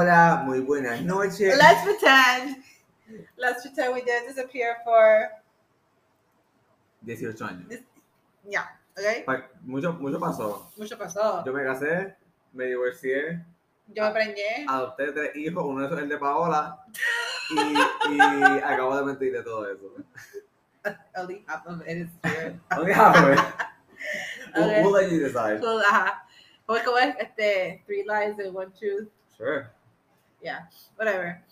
[0.00, 1.56] Hola, muy buenas noches.
[1.56, 2.62] Let's pretend.
[3.38, 5.30] Let's pretend we didn't disappear for
[7.06, 7.80] 18 años.
[8.46, 8.66] yeah.
[8.98, 9.22] Okay.
[9.24, 10.70] Pa- Mucho, mucho pasó.
[10.76, 11.42] Mucho pasó.
[11.46, 12.14] Yo me casé,
[12.52, 13.42] me divorcié,
[13.94, 14.66] Yo me preñé.
[14.68, 16.78] adopté tres hijos, uno de esos es el de Paola.
[17.48, 18.20] Y, y
[18.60, 19.94] acabo de mentir de todo eso.
[21.16, 22.60] Only half of it is true.
[22.76, 23.38] Only half of it.
[24.54, 25.60] We'll, we'll let you decide.
[25.62, 26.26] So, ajá.
[26.66, 27.14] ¿Cómo es como es?
[27.18, 29.08] Este, three lies and one truth.
[29.38, 29.70] Sure.
[30.42, 30.60] Yeah,
[30.96, 31.42] whatever.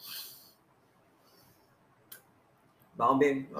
[3.18, 3.46] Bien.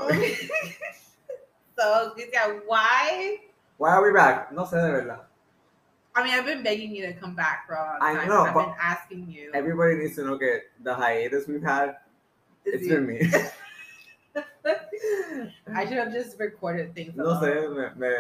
[1.79, 3.39] so, yeah, why?
[3.79, 4.53] Why are we back?
[4.53, 5.21] No sé de verdad.
[6.15, 8.55] I mean, I've been begging you to come back for a long I know, I've
[8.55, 9.51] been asking you.
[9.53, 11.97] Everybody needs to know that the hiatus we've had,
[12.65, 13.21] Is it's you- been me.
[15.75, 17.17] I should have just recorded things.
[17.17, 18.15] No sé, me, me,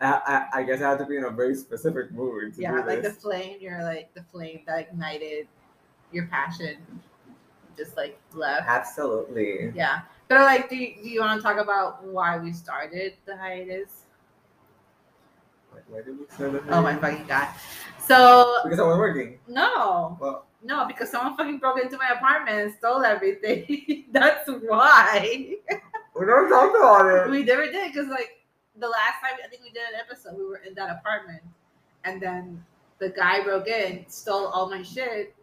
[0.00, 0.20] I,
[0.52, 3.02] I, I guess I have to be in a very specific mood to Yeah, like
[3.02, 5.48] the flame, you're like the flame that ignited
[6.12, 6.78] your passion,
[7.76, 8.66] just like left.
[8.68, 9.72] Absolutely.
[9.74, 13.36] Yeah, but like, do you, do you want to talk about why we started the
[13.36, 14.04] hiatus?
[15.88, 16.62] Why, did we say that?
[16.68, 17.48] Oh my fucking god!
[17.98, 19.38] So Because I was working.
[19.48, 24.04] no, Well, no, because someone fucking broke into my apartment and stole everything.
[24.12, 25.54] That's why
[26.14, 27.30] we never talked about it.
[27.30, 27.92] we never did.
[27.92, 28.30] Because like
[28.76, 31.42] the last time I think we did an episode, we were in that apartment,
[32.04, 32.64] and then
[32.98, 35.34] the guy broke in, stole all my shit,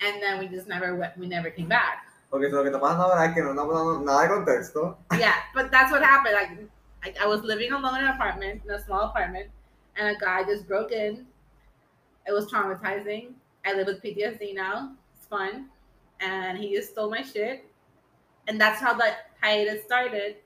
[0.00, 1.16] and then we just never went.
[1.18, 2.02] We never came back.
[2.30, 4.96] Ok, so lo que está pasando ahora es que no estamos dando nada de contexto.
[5.18, 6.34] yeah, but that's what happened.
[6.34, 6.50] Like,
[7.04, 9.48] like I was living alone in an apartment, in a small apartment,
[9.96, 11.24] and a guy just broke in.
[12.26, 13.32] It was traumatizing.
[13.64, 14.92] I live with PTSD now.
[15.16, 15.66] It's fun,
[16.20, 17.64] and he just stole my shit,
[18.48, 20.36] and that's how the hiatus started.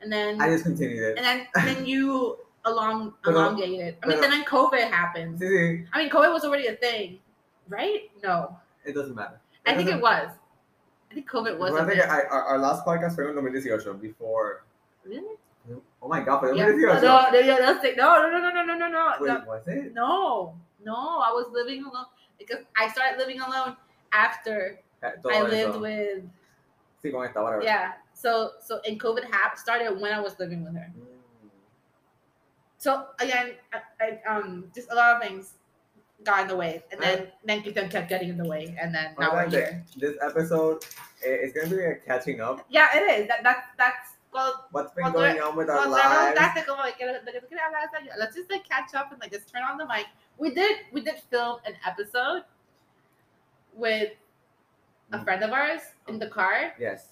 [0.00, 1.16] And then, I just continued it.
[1.18, 3.96] and then, then you Pero- elongated.
[4.02, 5.38] I mean, pero- then COVID happened.
[5.38, 7.20] Sí, sí, I mean, COVID was already a thing,
[7.68, 8.10] right?
[8.22, 9.40] No, it doesn't matter.
[9.66, 10.30] I think it was.
[11.10, 12.00] I think COVID was Well, I think.
[12.02, 14.64] I, our, our last podcast fue en 2018, before.
[15.04, 15.36] Really?
[16.02, 16.66] Oh my god, fue Yeah.
[16.66, 17.96] 2018.
[17.96, 19.14] No, no, no, no, no, no, no, no, no, no, no.
[19.20, 19.44] Wait, no.
[19.46, 19.94] was it?
[19.94, 20.54] No,
[20.84, 22.06] no, I was living alone
[22.38, 23.76] because I started living alone
[24.12, 25.80] after Eh, I lived eso.
[25.80, 26.24] with
[27.02, 27.62] Sí, con esta, whatever.
[27.62, 27.92] yeah.
[28.14, 30.90] So so and COVID hap- started when I was living with her.
[30.96, 31.50] Mm.
[32.78, 35.54] So again, I, I, um, just a lot of things
[36.24, 39.14] got in the way, and then then them kept getting in the way, and then
[39.18, 39.84] now we're here.
[39.96, 40.84] This episode,
[41.22, 42.64] it's going to be a catching up.
[42.68, 43.28] Yeah, it is.
[43.28, 44.66] That that's that's well.
[44.72, 46.38] What's been going on with our lives?
[46.38, 48.94] that's like, oh, like, de lo que quiero hablar es de- let's just like catch
[48.94, 50.06] up and like just turn on the mic.
[50.38, 52.42] We did we did film an episode
[53.74, 54.12] with
[55.12, 55.24] a Mm.
[55.24, 57.08] friend of ours in the car, Yes.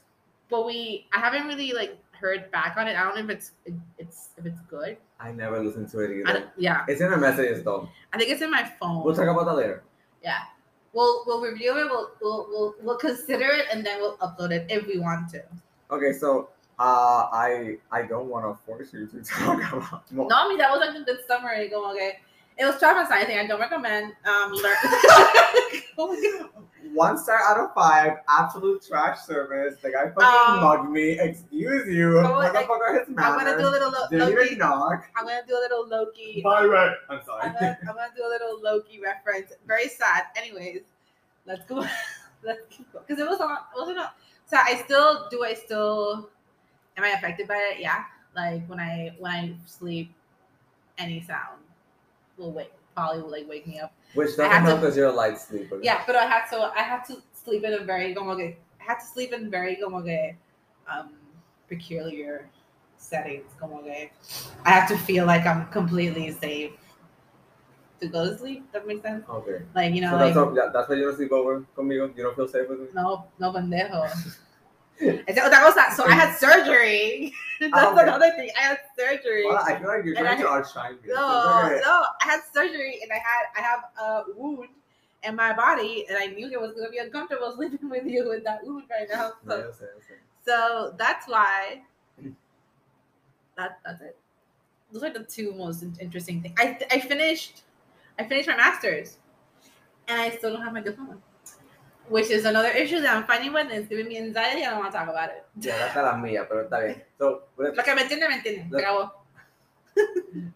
[0.51, 2.97] but we I haven't really like heard back on it.
[2.97, 3.53] I don't know if it's
[3.99, 4.97] it's if it's good.
[5.21, 6.51] I never listened to it either.
[6.59, 7.89] yeah, It's in our messages though.
[8.13, 9.05] I think it's in my phone.
[9.05, 9.83] We'll talk about that later.
[10.23, 10.41] yeah,
[10.93, 11.85] we'll we'll review it.
[11.91, 15.43] We'll we'll we'll, we'll consider it and then we'll upload it if we want to.
[15.91, 20.29] Okay, so uh, I I don't want to force you to talk about more.
[20.29, 21.69] No, I mean that was like a good summary.
[21.69, 22.19] Go okay.
[22.59, 23.39] It was traumatizing.
[23.39, 24.13] I don't recommend.
[24.25, 24.77] Um, learn.
[25.99, 26.51] oh my God.
[26.95, 29.75] One star out of five, absolute trash service.
[29.83, 31.19] The guy fucking Um, mugged me.
[31.19, 32.21] Excuse you.
[32.23, 34.47] but what- Motherfucker, his I'm gonna do a little lo- Didn't Loki.
[34.47, 35.05] even knock.
[35.17, 36.41] I'm gonna do a little Loki.
[36.43, 36.97] By right.
[37.11, 37.43] I'm sorry.
[37.43, 39.53] I'm gonna, I'm gonna do a little Loki reference.
[39.67, 40.25] Very sad.
[40.37, 40.83] Anyways,
[41.47, 41.85] let's go.
[42.43, 43.53] let's keep going because it was on.
[43.53, 43.99] It wasn't.
[43.99, 44.09] On,
[44.47, 45.43] so I still do.
[45.45, 46.31] I still
[46.97, 47.81] am I affected by it?
[47.81, 48.05] Yeah.
[48.35, 50.15] Like when I when I sleep,
[50.99, 51.61] any sound
[52.39, 53.93] will wake probably will like wake me up.
[54.15, 55.79] Which doesn't help because you're a light sleeper.
[55.83, 58.85] Yeah, but I had to I had to sleep in a very como que I
[58.85, 60.37] had to sleep in very como que
[60.89, 61.11] um
[61.69, 62.49] peculiar
[62.97, 64.11] settings como que
[64.65, 66.73] I have to feel like I'm completely safe
[68.01, 68.71] to go to sleep.
[68.73, 69.25] That makes sense.
[69.29, 69.63] Okay.
[69.75, 72.17] Like you know, so like that's, that's, that's why you don't sleep over conmigo?
[72.17, 72.87] You don't feel safe with me?
[72.95, 74.09] no, no pendejo.
[75.01, 75.95] Esa was that.
[75.97, 77.33] So I had surgery.
[77.61, 78.03] That's oh, okay.
[78.03, 78.51] another thing.
[78.59, 79.47] I had surgery.
[79.47, 81.09] Well, I feel like you're trying I- to outshine me.
[81.09, 84.69] No, no, I had surgery and I had I have a wound
[85.25, 88.45] in my body and I knew it was gonna be uncomfortable sleeping with you with
[88.45, 89.33] that wound right now.
[89.47, 90.17] So, sé, yo sé.
[90.45, 91.83] so that's why
[93.57, 94.17] that that's it.
[94.93, 96.55] Those are the two most interesting things.
[96.59, 97.63] I I finished
[98.19, 99.17] I finished my masters
[100.09, 101.17] and I still don't have my diploma.
[102.09, 104.65] Which is another issue that I'm finding with and it's giving me anxiety.
[104.65, 105.45] I don't want to talk about it.
[105.61, 107.03] Ya hasta las mías, pero está bien.
[107.19, 108.71] So, Lo que me entiende, me entiende.
[108.71, 109.13] Look,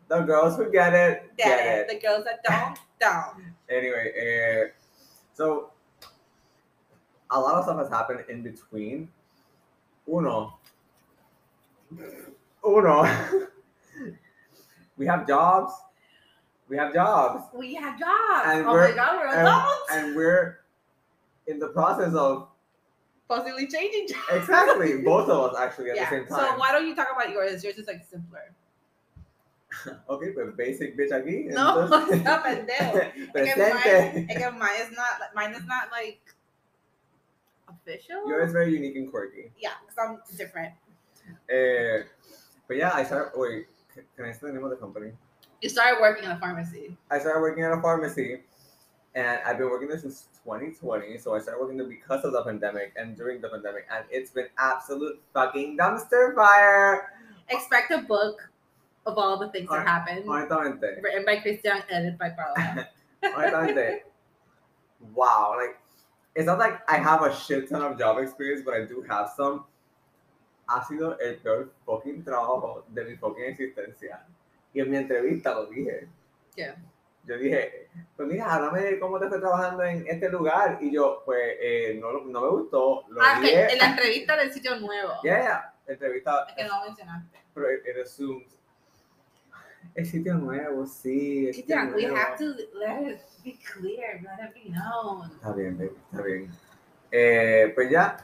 [0.08, 1.78] the girls who get it, Get get it.
[1.80, 1.88] it.
[2.00, 3.54] The girls that don't, don't.
[3.68, 4.64] Anyway, eh,
[5.34, 5.70] so
[7.30, 9.08] a lot of stuff has happened in between.
[10.06, 10.58] Uno.
[12.64, 13.02] Uno.
[14.96, 15.72] we have jobs.
[16.68, 18.44] we have jobs, We have jobs.
[18.46, 19.90] And oh my god, we're and, adults.
[19.90, 20.59] and we're
[21.50, 22.48] in the process of
[23.28, 24.26] Possibly changing jobs.
[24.42, 26.10] exactly both of us actually at yeah.
[26.10, 26.38] the same time.
[26.38, 27.62] So why don't you talk about yours?
[27.62, 28.50] Yours is like simpler.
[30.10, 31.46] okay, but basic bitch aquí.
[31.54, 33.32] No, entonces- no, pendejo.
[33.32, 34.26] Presente.
[34.28, 36.20] es mine is not mine is not like
[37.68, 38.26] official.
[38.26, 39.52] Yours is very unique and quirky.
[39.58, 40.74] yeah, because I'm different.
[41.46, 42.02] Uh,
[42.66, 43.38] but yeah, I started.
[43.38, 43.66] Wait,
[44.16, 45.12] can I say the name of the company?
[45.62, 46.96] You started working in a pharmacy.
[47.10, 48.42] I started working at a pharmacy,
[49.14, 51.18] and I've been working there since 2020.
[51.18, 54.30] So I started working there because of the pandemic and during the pandemic, and it's
[54.30, 57.12] been absolute fucking dumpster fire.
[57.48, 58.48] Expect a book
[59.06, 62.88] of all the things that happened, Honestamente, written by Christian, edited by Carla.
[63.36, 64.04] honestamente,
[65.14, 65.56] wow.
[65.56, 65.78] Like,
[66.36, 69.30] it's not like I have a shit ton of job experience, but I do have
[69.36, 69.64] some.
[70.68, 74.20] Ha sido el peor fucking trabajo de mi fucking existencia.
[74.72, 76.08] Y en mi entrevista lo dije.
[76.54, 76.72] ¿Qué?
[77.24, 80.78] Yo dije, pues mira, háblame de cómo te fue trabajando en este lugar.
[80.80, 83.04] Y yo, pues, eh, no, no me gustó.
[83.08, 83.72] Lo ah, dije.
[83.72, 85.12] en la entrevista del sitio nuevo.
[85.22, 86.46] Ya, ya, entrevista.
[86.48, 87.38] Es que no mencionaste.
[87.54, 88.46] Pero it, it assumes.
[89.94, 91.48] El sitio nuevo, sí.
[91.48, 92.16] el sitio Christian, we nuevo.
[92.16, 92.44] have to
[92.78, 95.30] let it be clear, let it be known.
[95.32, 96.50] Está bien, baby, está bien.
[97.10, 98.16] Eh, pues ya,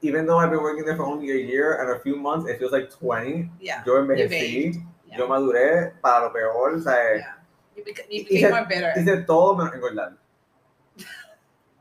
[0.00, 2.58] even though I've been working there for only a year and a few months, it
[2.58, 3.50] feels like 20.
[3.60, 3.82] Yeah.
[3.86, 5.18] Yo envejecí, Yeah.
[5.18, 7.41] yo maduré para lo peor, o sea, yeah.
[7.76, 8.92] You, beca- you became se- more bitter.
[8.96, 9.72] hice todo menos.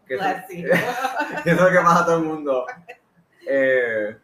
[0.07, 0.69] Que eso- you.
[1.43, 2.65] que es lo que pasa a todo el mundo.
[3.47, 4.15] Eh,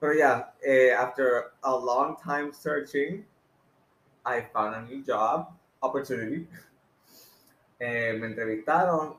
[0.00, 3.24] pero ya, eh, after a long time searching,
[4.24, 5.48] I found a new job
[5.82, 6.46] opportunity.
[7.80, 9.16] Eh, me entrevistaron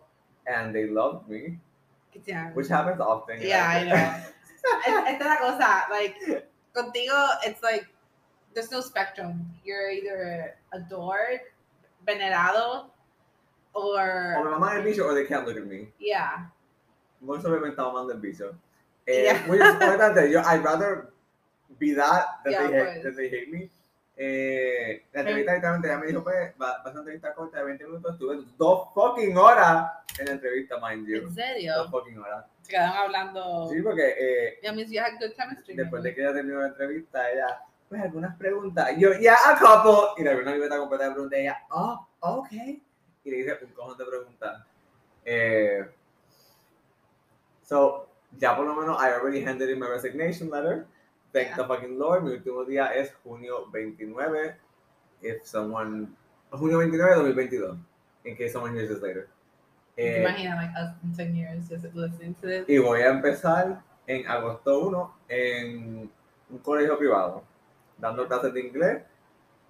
[0.48, 1.60] and they loved me,
[2.12, 2.54] Christian.
[2.56, 3.42] which happens often.
[3.42, 3.96] Yeah, I know.
[4.88, 6.16] Es- Esta es la cosa, like,
[6.74, 7.86] contigo, it's like,
[8.56, 9.46] there's no spectrum.
[9.64, 11.42] You're either adored,
[12.08, 12.88] venerado,
[13.76, 15.90] o me or, maman el bicho or they can't look at me.
[16.00, 16.50] yeah.
[17.22, 18.56] Muchos me están mamando el bicho.
[19.08, 19.46] Eh, Yeah.
[19.62, 20.32] is importante.
[20.32, 21.10] Yo, I'd rather
[21.80, 23.04] be that than, Yeah, they, hate, pues.
[23.04, 23.70] than they hate me.
[24.18, 27.84] Eh, la entrevista literalmente ya me dijo, pues, va, va a entrevista corta de 20
[27.86, 28.14] minutos.
[28.14, 31.18] Estuve dos fucking horas en la entrevista, mind you.
[31.18, 31.74] ¿En Dos serio?
[31.92, 32.46] fucking horas.
[32.62, 33.70] Se quedaron hablando.
[33.70, 35.76] Sí, porque eh, That means you had good chemistry.
[35.76, 37.60] después de que ella terminó la entrevista, ella,
[37.96, 38.90] pues, algunas preguntas.
[38.98, 40.10] Yo, yeah, a couple.
[40.18, 41.40] Y le abrió una libreta completa de preguntas.
[41.40, 42.52] Y ella, oh, ok.
[42.52, 44.66] Y le hice un cojón de preguntas.
[45.26, 45.86] Eh,
[47.64, 48.08] so,
[48.38, 50.88] ya por lo menos, I already handed in my resignation letter.
[51.34, 51.56] Thank Yeah.
[51.58, 52.24] the fucking Lord.
[52.24, 54.56] Mi último día es junio 29.
[55.22, 56.08] If someone.
[56.52, 57.78] Junio 29 de 2022.
[58.24, 59.28] In case someone hears this later.
[59.98, 62.66] Eh, Imagina, like, us in 10 years just listening to this.
[62.68, 66.10] y voy a empezar en agosto 1 en
[66.50, 67.44] un colegio privado,
[67.98, 69.04] dando clases de inglés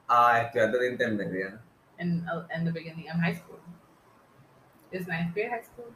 [0.07, 1.61] a estudiantes de intermedia.
[1.99, 3.59] In, uh, in the beginning of high school.
[4.91, 5.91] Is ninth grade high school?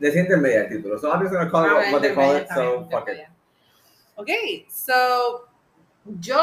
[0.00, 0.98] De intermedia título.
[0.98, 3.08] So I'm just going to call it what, Ah, what they call it, so fuck
[3.08, 3.28] it.
[4.18, 5.48] Okay, so
[6.20, 6.36] yo,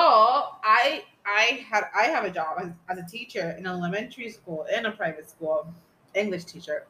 [0.63, 4.85] I I had I have a job as, as a teacher in elementary school in
[4.85, 5.67] a private school,
[6.15, 6.87] English teacher.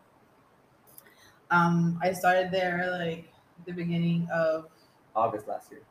[1.51, 3.33] Um, I started there like
[3.65, 4.69] the beginning of
[5.15, 5.81] August last year.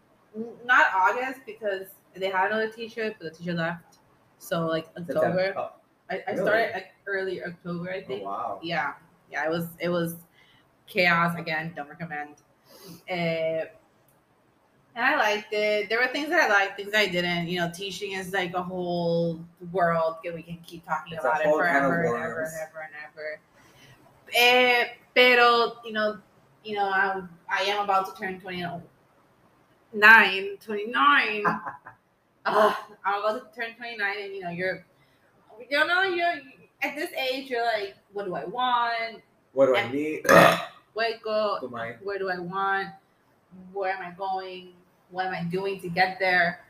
[0.64, 3.98] Not August because they had another teacher, but the teacher left.
[4.38, 5.54] So like October.
[5.56, 5.72] Oh,
[6.10, 6.42] I, I Really?
[6.42, 8.24] started like early October, I oh, think.
[8.24, 8.60] wow.
[8.62, 8.94] yeah.
[9.30, 10.16] Yeah it was it was
[10.86, 12.36] chaos again don't recommend.
[13.10, 13.66] Uh,
[14.96, 15.88] and i liked it.
[15.88, 17.48] There were things that i liked things i didn't.
[17.48, 21.40] You know teaching is like a whole world and we can keep talking It's about
[21.40, 23.40] it whole can of forever and ever and ever and ever.
[24.34, 26.18] Eh, pero you know
[26.64, 28.40] you know I, I am about to turn
[29.92, 31.44] 29 29
[32.46, 34.84] Ugh, i'm about to turn 29 and you know you're
[35.68, 36.34] you know you're
[36.82, 40.26] at this age you're like what do i want What do I need?
[40.94, 42.88] where go my where do I want,
[43.72, 44.72] where am I going,
[45.10, 46.60] what am I doing to get there.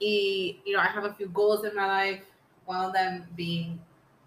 [0.00, 2.22] Y, you know, I have a few goals in my life.
[2.66, 3.78] One of them being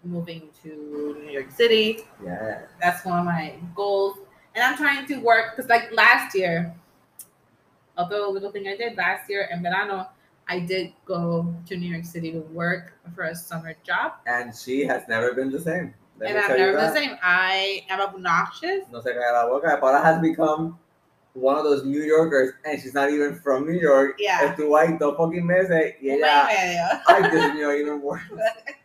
[0.04, 2.00] moving to New York City.
[2.24, 2.62] yeah.
[2.80, 4.18] That's one of my goals.
[4.54, 6.74] And I'm trying to work because, like last year,
[7.98, 10.08] other little thing I did last year in verano,
[10.48, 14.12] I did go to New York City to work for a summer job.
[14.26, 15.92] And she has never been the same.
[16.18, 17.16] Let and I've never been the same.
[17.22, 18.84] I am obnoxious.
[18.90, 19.76] No se cae la boca.
[19.78, 20.78] Paula has become
[21.34, 24.16] one of those New Yorkers, and she's not even from New York.
[24.18, 24.48] Yeah.
[24.48, 26.46] Estuvo ahí dos fucking meses y ella.
[26.48, 27.02] y medio.
[27.06, 28.22] Ay, Dios mío, even worse.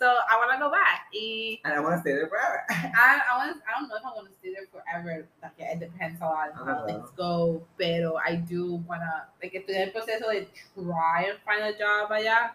[0.00, 0.06] yeah.
[0.06, 1.06] So I want to go back.
[1.14, 2.64] Y And I want to stay there forever.
[2.70, 3.62] I, I want.
[3.66, 5.26] I don't know if I want to stay there forever.
[5.42, 6.76] Like, it depends a lot on how Ajá.
[6.76, 6.86] Uh-huh.
[6.86, 7.62] things go.
[7.78, 12.52] Pero I do wanna like en el proceso de try and find a job allá.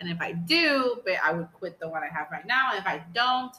[0.00, 2.70] And if I do, but I would quit the one I have right now.
[2.72, 3.54] And if I don't,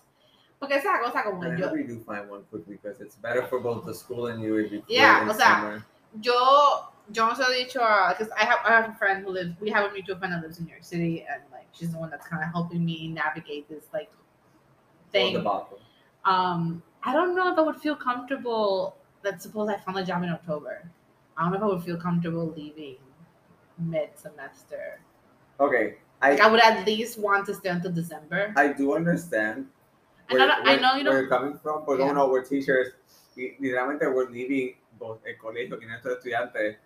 [0.60, 3.16] porque esa cosa como And I yo, hope you do find one quickly because it's
[3.16, 5.84] better for both the school and you if you Yeah, o sea,
[6.22, 9.56] yo, yo se lo he dicho because I have, I have a friend who lives.
[9.62, 11.42] We have a mutual friend that lives in New York City, and
[11.74, 14.12] she's the one that's kind of helping me navigate this like
[15.12, 15.46] thing.
[16.26, 18.96] Um, I don't know if I would feel comfortable.
[19.24, 20.90] Let's suppose I found a job in October.
[21.38, 22.98] I don't know if I would feel comfortable leaving
[23.78, 25.00] mid semester.
[25.60, 28.54] Okay, I Like I would at least want to stay until December.
[28.56, 29.68] I do understand
[30.30, 32.08] I know, I know you where you're coming from, but Yeah.
[32.08, 32.94] no, no, we're teachers.
[33.36, 36.78] Literalmente, we're leaving both el colegio y nuestros estudiantes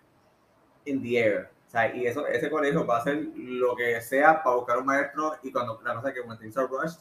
[0.86, 1.50] in the air.
[1.68, 4.86] O sea, y eso, ese colegio va a hacer lo que sea para buscar un
[4.86, 6.98] maestro y cuando la cosa es que when things are rushed,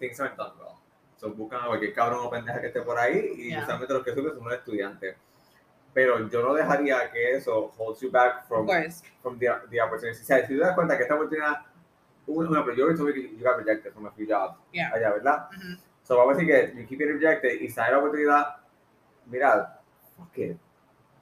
[0.00, 0.74] things aren't done well.
[1.16, 3.62] So buscan a cualquier cabrón o pendeja que esté por ahí y Yeah.
[3.62, 5.16] usualmente los que suben son los estudiantes.
[5.94, 8.66] Pero yo no dejaría que eso holds you back from
[9.22, 10.20] from the, the opportunity.
[10.20, 11.62] O sea, si te das cuenta que esta oportunidad,
[12.26, 14.90] un ejemplo, yo told me que you got rejected from a few jobs Yeah.
[14.94, 15.48] allá, ¿verdad?
[15.52, 15.78] Mhm.
[16.02, 18.56] So vamos a decir que you keep getting rejected y sale la oportunidad,
[19.26, 19.80] mira,
[20.16, 20.56] fuck it.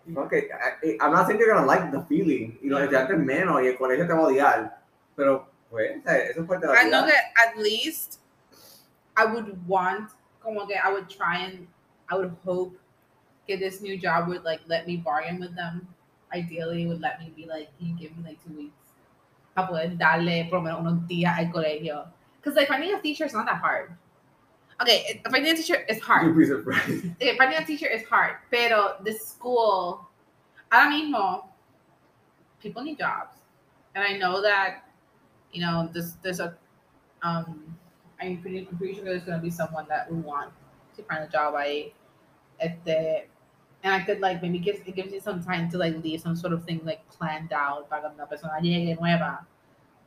[0.08, 0.50] It.
[0.52, 2.86] I, eh, I'm not saying you're gonna like the feeling, y los Yeah.
[2.86, 2.94] Mm.
[2.94, 4.78] estudiantes menos, y el colegio te va a odiar,
[5.16, 8.20] pero pues, eso es parte de la I know that at least
[9.16, 10.10] I would want,
[10.40, 11.66] como que I would try and
[12.08, 12.78] I would hope
[13.48, 15.88] that this new job would like let me bargain with them.
[16.32, 18.75] Ideally, would let me be like, you give me like two weeks?
[19.54, 22.06] Para poder darle por lo menos unos días al colegio.
[22.40, 23.96] Because like finding a teacher is not that hard.
[24.80, 26.26] Okay, finding a teacher is hard.
[26.26, 27.06] You'd be surprised.
[27.16, 30.06] Okay, finding a teacher is hard, pero the school,
[30.71, 31.45] ahora mismo,
[32.61, 33.37] people need jobs,
[33.95, 34.85] and I know that,
[35.52, 36.54] you know, there's there's a,
[37.23, 37.75] um,
[38.21, 40.52] I'm pretty, I'm pretty sure there's gonna be someone that will want
[40.97, 41.92] to find a job I,
[42.61, 43.25] at the,
[43.83, 46.37] and I could like maybe gives it gives you some time to like leave some
[46.37, 49.47] sort of thing like planned out para una persona llegue nueva.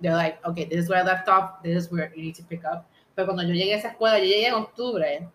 [0.01, 1.61] They're like, okay, this is where I left off.
[1.63, 2.89] This is where you need to pick up.
[3.19, 5.27] Pero cuando yo llegué a esa escuela, yo llegué en octubre.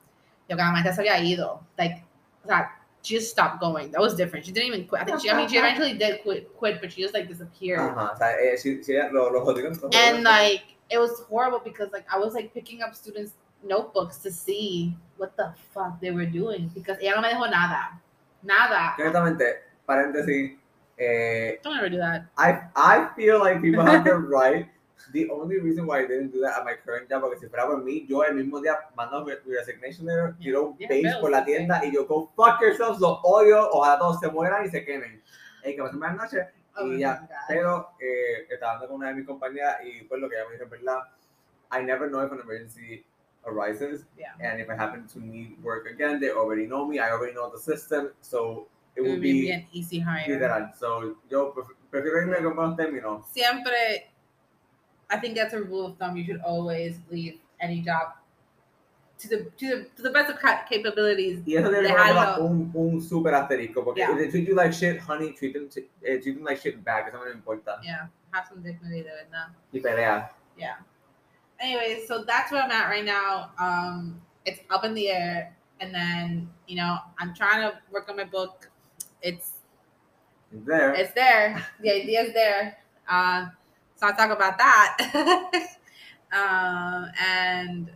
[0.49, 1.61] Yo la maestra se había ido.
[1.77, 2.03] Like,
[2.43, 3.91] o sea, she just stopped going.
[3.91, 4.47] That was different.
[4.47, 5.03] She didn't even quit.
[5.03, 7.81] I think she, I mean, she eventually did quit, quit, but she just like disappeared.
[7.81, 9.79] Ajá, o sea, eh, lo, lo jodieron.
[9.95, 14.33] And like, it was horrible because like I was like picking up students' notebooks to
[14.33, 18.01] see what the fuck they were doing because ella no me dejó nada.
[18.43, 18.95] Nada.
[18.99, 19.45] Honestamente,
[19.87, 20.57] paréntesis,
[20.97, 22.29] eh, Don't ever do that.
[22.39, 24.69] I I feel like people have the right.
[25.13, 27.67] The only reason why I didn't do that at my current job, porque si fuera
[27.67, 31.31] por mí, yo el mismo día mando mi, mi resignation letter, un Yeah, page por
[31.31, 31.55] la okay.
[31.57, 35.23] tienda y yo go fuck yourselves, los odio, ojalá todos se mueran y se quemen.
[35.63, 36.47] Hey, que pasen buenas noches.
[36.77, 40.29] Oh y ya, pero eh, estaba hablando con una de mis compañeras y pues lo
[40.29, 40.99] que ella me dijo, en verdad,
[41.73, 43.05] I never know if an emergency
[43.47, 44.35] arises Yeah.
[44.41, 47.49] and if I happen to need work again, they already know me, I already know
[47.51, 50.27] the system, so it would be be an easy hire.
[50.29, 50.71] literal.
[50.79, 53.27] So yo pref- prefiero irme con buenos términos.
[53.33, 54.11] Siempre,
[55.11, 56.17] I think that's a rule of thumb.
[56.17, 58.15] You should always leave any job
[59.19, 61.41] to the to the, to the best of capabilities.
[61.47, 62.35] Y eso debe Déjalo.
[62.37, 64.13] ser un, un super asterisco, porque Yeah.
[64.13, 66.83] if they treat you like shit, honey, treat them, to, eh, treat them like shit
[66.85, 67.79] back, eso no me importa.
[67.85, 69.51] Yeah, have some dignity de verdad.
[69.73, 70.31] Y pelea.
[70.59, 70.77] Yeah.
[71.61, 73.51] Anyways, so that's where I'm at right now.
[73.59, 78.17] Um, it's up in the air, and then you know I'm trying to work on
[78.17, 78.69] my book.
[79.23, 79.53] It's
[80.53, 80.93] It's there.
[80.95, 81.65] it's there.
[81.81, 82.77] The idea's there.
[83.09, 83.47] Uh,
[84.05, 84.99] so I'll talk about that.
[86.33, 87.91] um, and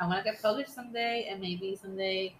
[0.00, 2.34] I want to get published someday, and maybe someday,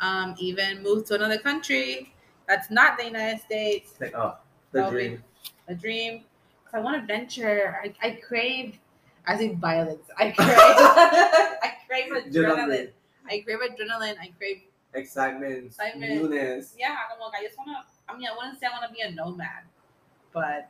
[0.00, 2.14] um, even move to another country
[2.48, 3.94] that's not the United States.
[4.00, 4.36] Like, oh,
[4.72, 5.22] the Oh, dream.
[5.68, 6.24] A dream.
[6.64, 7.76] Because I want adventure.
[7.82, 8.78] I, I crave.
[9.26, 10.04] I think violence.
[10.18, 10.48] I crave.
[10.56, 12.90] I crave adrenaline.
[13.28, 14.16] I crave adrenaline.
[14.20, 14.62] I crave.
[14.94, 16.22] Excitement, Excitement.
[16.22, 16.74] newness.
[16.78, 17.84] Yeah, como que I just wanna.
[18.08, 19.64] I mean, I wouldn't say I wanna be a nomad,
[20.32, 20.68] but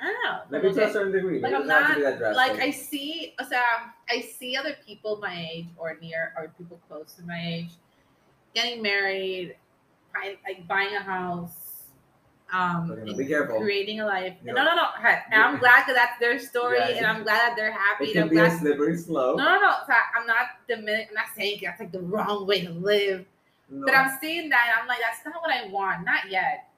[0.00, 0.40] I don't know.
[0.50, 1.40] Maybe como to a certain degree.
[1.40, 3.62] like I'm it doesn't to be not like I see, o sea,
[4.08, 7.70] I see other people my age or near or people close to my age
[8.56, 9.54] getting married,
[10.14, 11.66] like buying a house,
[12.52, 13.60] um, and be careful.
[13.60, 14.34] creating a life.
[14.44, 14.54] Yeah.
[14.54, 14.86] No, no, no.
[15.30, 18.06] And I'm glad that that's their story, Yeah, and I'm glad that they're happy.
[18.06, 19.36] It can I'm be a slippery slope.
[19.38, 19.72] No, no, no.
[19.86, 23.26] So I'm not dimin- I'm not saying that's like the wrong way to live.
[23.68, 23.84] No.
[23.84, 26.04] But I'm seeing that and I'm like, that's not what I want.
[26.04, 26.68] Not yet.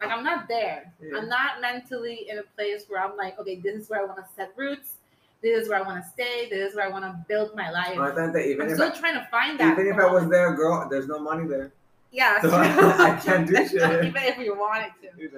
[0.00, 0.92] Like I'm not there.
[1.02, 1.18] Yeah.
[1.18, 4.18] I'm not mentally in a place where I'm like, okay, this is where I want
[4.18, 4.94] to set roots.
[5.42, 6.48] This is where I want to stay.
[6.50, 7.96] This is where I want to build my life.
[7.96, 9.78] Honestamente, even I'm if still I, trying to find that.
[9.78, 11.72] even if I was there, girl, there's no money there.
[12.10, 12.58] yeah, so true.
[12.58, 14.04] I can't do shit.
[14.04, 15.28] Even if we wanted to.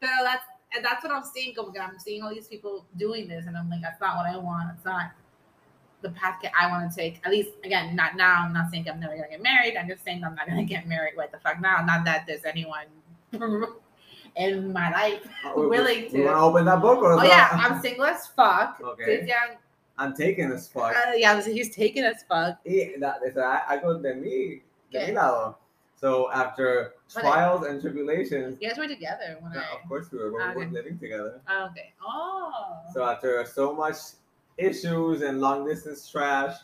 [0.00, 0.44] But that's
[0.74, 1.54] and that's what I'm seeing.
[1.54, 4.26] Como que I'm seeing all these people doing this, and I'm like, that's not what
[4.26, 4.70] I want.
[4.74, 5.12] It's not
[6.02, 7.20] the path that I want to take.
[7.24, 8.44] At least, again, not now.
[8.44, 9.76] I'm not saying I'm never gonna get married.
[9.76, 11.16] I'm just saying I'm not gonna get married.
[11.16, 11.82] What the fuck now?
[11.84, 12.86] Not that there's anyone
[14.36, 15.22] in my life
[15.56, 16.40] We- we- willing We want to.
[16.40, 18.80] to open that book or Oh yeah, that- I'm single as fuck.
[18.84, 19.26] Okay.
[19.98, 20.94] I'm taking this fuck.
[20.94, 22.58] uh, yeah, he's taken as fuck.
[22.66, 24.60] Y that, o sea, algo de mí,
[24.92, 25.56] de mi lado.
[25.98, 29.76] So after But- trials and tribulations, You guys were together when yeah, I.
[29.82, 31.40] of course we were, we Ah, were living together.
[31.48, 31.94] Oh, okay.
[32.06, 32.80] Oh.
[32.92, 33.96] So after so much
[34.58, 36.54] issues and long distance trash,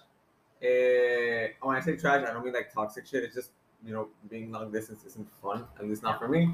[0.60, 3.24] eh, when I say trash, I don't mean like toxic shit.
[3.24, 3.50] It's just
[3.82, 6.50] you know being long distance isn't fun, at least not for me.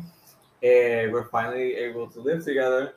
[0.62, 2.94] Eh, we're finally able to live together.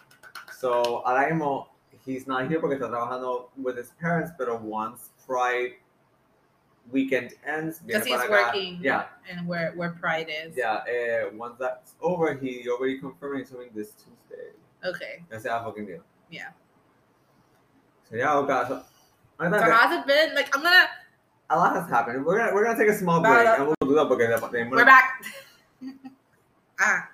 [0.58, 1.68] So ahora mismo
[2.06, 5.74] he's not here porque está trabajando with his parents, pero once Pride
[6.92, 8.80] weekend ends, Because he's working.
[8.82, 10.58] Yeah, And where where Pride is.
[10.58, 10.84] yeah.
[10.88, 14.52] Eh, once that's over, he already confirmed he's coming this Tuesday.
[14.84, 15.24] Okay.
[15.30, 16.02] That's es fucking deal.
[16.30, 16.50] Yeah.
[18.10, 18.68] So yeah, oh god.
[18.68, 18.82] So,
[19.40, 20.36] I So thought that- how's it been?
[20.36, 20.88] Like I'm gonna.
[21.52, 22.26] a lot has happened.
[22.26, 24.10] We're gonna we're gonna take a small break and we'll do that
[24.52, 25.24] de- We're back.
[26.80, 27.08] ah.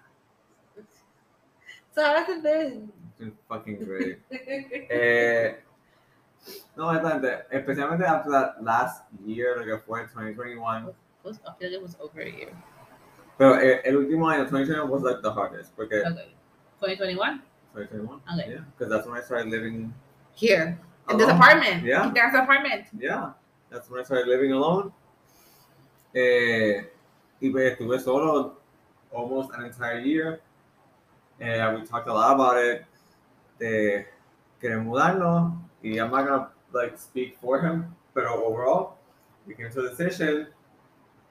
[1.98, 2.92] So how's it been?
[3.20, 4.20] It's fucking great.
[4.92, 5.54] eh,
[6.77, 10.94] no, I thought that especialmente after that last year, like fue 2021.
[11.24, 12.54] was, I feel like it was over a year.
[13.39, 16.36] Pero eh, el último año, 2021 was like the hardest porque Okay.
[16.80, 17.42] 2021?
[17.74, 18.22] 2021.
[18.30, 18.51] Okay.
[18.51, 19.92] Yeah, because that's when I started living.
[20.36, 20.80] Here.
[21.10, 21.84] In this apartment.
[21.84, 22.12] Yeah.
[22.13, 22.86] There's an apartment.
[22.96, 23.32] Yeah,
[23.72, 24.94] that's when I started living alone.
[26.13, 26.84] Eh,
[27.42, 28.60] y pues estuve solo
[29.12, 30.42] almost an entire year.
[31.39, 32.86] Eh, we talked a lot about it.
[33.60, 34.06] De
[34.60, 35.53] querer mudarnos.
[35.84, 38.98] Y I'm not gonna like speak for him, pero overall,
[39.46, 40.48] we came to a decision.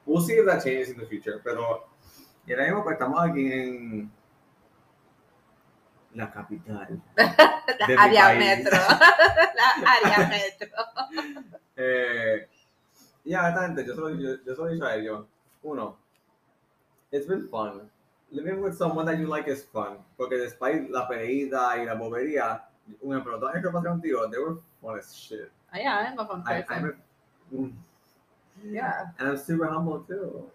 [0.05, 1.41] We'll see if that changes in the future.
[1.43, 1.87] Pero
[2.47, 4.11] y ahora mismo estamos aquí en
[6.13, 7.01] la capital.
[7.79, 8.71] La área metro.
[8.71, 10.67] La área metro.
[11.75, 12.47] Eh,
[13.25, 15.25] ya, honestamente, yo solo, yo, yo solo he dicho a ellos,
[15.61, 15.97] uno,
[17.11, 17.91] it's been fun.
[18.31, 19.97] Living with someone that you like is fun.
[20.17, 22.61] Porque despite la peleita y la bobería,
[23.01, 25.51] un ejemplo, dos años que pasé contigo, they were fun as shit.
[25.73, 27.01] Oh, yeah, I'm a fun I, person.
[27.51, 27.79] I'm
[28.63, 29.05] a, yeah.
[29.19, 30.49] and I'm super humble too.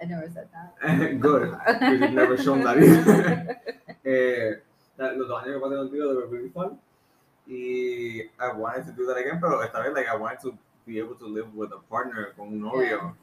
[0.00, 1.20] I never said that.
[1.20, 1.56] Good.
[1.82, 3.60] You've never shown that either.
[4.06, 4.54] eh,
[4.96, 6.78] that- los dos años que pasé contigo, they were really fun.
[7.46, 10.98] Y I wanted to do that again, pero esta vez, like, I wanted to be
[10.98, 13.16] able to live with a partner, con un novio.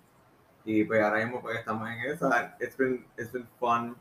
[0.68, 2.58] Y pues ahora mismo pues estamos en esa.
[2.60, 3.96] It's been, it's been fun.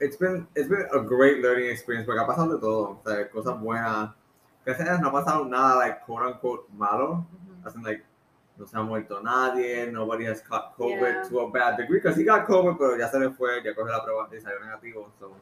[0.00, 2.98] It's been, it's been a great learning experience porque ha pasado de todo.
[2.98, 4.14] O sea, cosas buenas.
[4.64, 7.26] Gracias a Dios no ha pasado nada, like, quote unquote, malo.
[7.32, 7.66] Mhm.
[7.66, 8.02] As in, like,
[8.56, 11.28] no se ha muerto nadie, nobody has caught COVID Yeah.
[11.28, 13.92] to a bad degree, because he got COVID, pero ya se le fue, ya cogió
[13.92, 15.36] la prueba y salió negativo, so.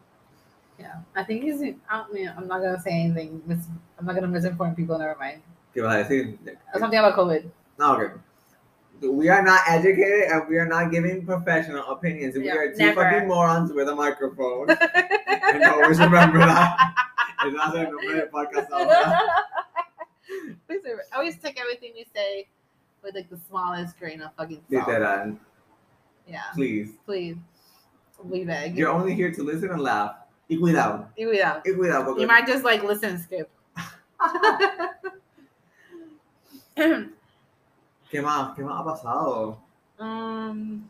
[0.77, 1.03] Yeah.
[1.15, 1.61] I think he's.
[1.89, 3.43] I mean, I'm not gonna say anything.
[3.47, 4.99] Mis- I'm not gonna misinform people.
[4.99, 5.41] Never mind.
[5.73, 6.37] ¿Qué vas a decir?
[6.77, 7.45] Something about COVID.
[7.79, 8.13] No, okay.
[9.01, 12.37] We are not educated and we are not giving professional opinions.
[12.37, 13.03] We Yeah, are two never.
[13.05, 14.71] fucking morons with a microphone.
[15.27, 16.95] and always remember that.
[17.47, 18.69] Es no hacer el nombre del podcast.
[20.67, 20.81] Please,
[21.13, 22.49] I always take everything we say
[23.03, 24.89] with like the smallest grain of fucking salt.
[24.89, 25.37] Literal.
[26.27, 26.91] Yeah, Please.
[27.07, 27.37] please.
[28.23, 28.77] We beg.
[28.77, 30.17] You're only here to listen and laugh.
[30.51, 31.07] Y cuidado.
[31.17, 31.61] You, yeah.
[31.65, 32.19] Y cuidado.
[32.19, 33.49] You might just like listen and skip.
[38.11, 38.55] ¿Qué más?
[38.57, 39.59] ¿Qué más ha pasado?
[39.99, 40.89] um,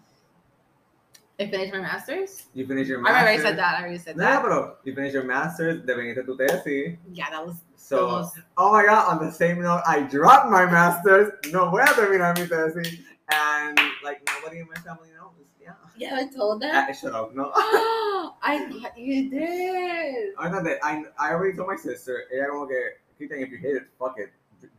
[1.40, 2.46] I finished my master's.
[2.54, 3.16] You finished your master's.
[3.16, 3.74] I already said that.
[3.78, 4.42] I already said No, that.
[4.42, 6.98] pero you finished your master's, deveniste tu tesis.
[7.12, 8.32] Yeah, that was So, those.
[8.56, 11.32] oh my god, on the same note, I dropped my master's.
[11.52, 12.98] No voy a terminar mi tesis.
[13.30, 15.32] And, like, nobody in my family knows.
[15.62, 15.72] Yeah.
[15.96, 16.94] Yeah, I told that.
[16.96, 17.50] shut up, no.
[17.54, 20.34] I you did.
[20.38, 22.76] I know that I, I already told my sister, ella como que,
[23.18, 24.30] Cristian, if you hate it, fuck it,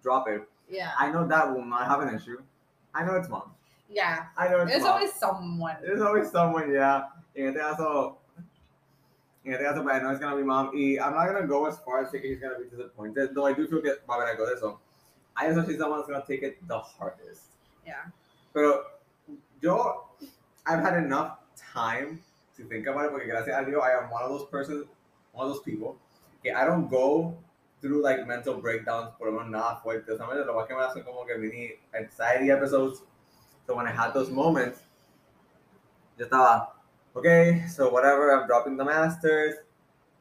[0.01, 0.41] drop it.
[0.69, 2.41] Yeah, I know that will not have an issue.
[2.93, 3.51] I know it's mom.
[3.89, 4.25] yeah.
[4.37, 4.91] I know it's There's mom.
[4.93, 5.75] always someone.
[5.81, 7.07] There's always someone, yeah.
[7.35, 8.17] En este caso,
[9.45, 10.71] en este caso, but I know it's gonna be mom.
[10.73, 13.53] Y I'm not gonna go as far as thinking he's gonna be disappointed, though I
[13.53, 14.79] do feel que va a haber algo de eso.
[15.35, 17.43] I just know she's the one that's gonna take it the hardest.
[17.85, 18.05] Yeah.
[18.53, 18.83] Pero
[19.61, 20.05] yo,
[20.65, 22.21] I've had enough time
[22.57, 24.85] to think about it, porque gracias a Dios, I am one of those persons,
[25.33, 25.97] one of those people,
[26.43, 27.37] que I don't go
[27.81, 30.17] through like mental breakdowns por lo menos nada fuerte.
[30.17, 33.01] Solamente lo más que me hacen como que mini anxiety episodes.
[33.65, 34.81] So when I had those moments,
[36.17, 36.69] yo estaba,
[37.15, 39.55] okay, so whatever, I'm dropping the masters.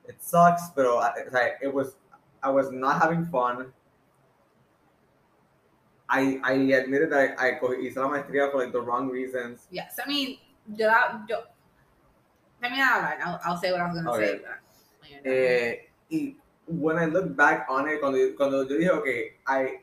[0.07, 1.13] It sucks, pero I,
[1.63, 1.97] it was,
[2.43, 3.73] I was not having fun.
[6.09, 9.67] I, I admitted that I, I hice la maestría for like the wrong reasons.
[9.71, 10.39] Yes, I mean,
[10.75, 10.91] yo,
[11.29, 11.43] yo,
[12.61, 13.19] Termina de hablar.
[13.25, 14.35] I'll, I'll say what I was gonna say.
[14.35, 14.43] Okay.
[14.43, 14.59] but-
[15.01, 15.21] when.
[15.25, 16.37] Eh, y
[16.69, 19.07] when I look back on it, cuando, cuando yo dije, ok,
[19.47, 19.81] I,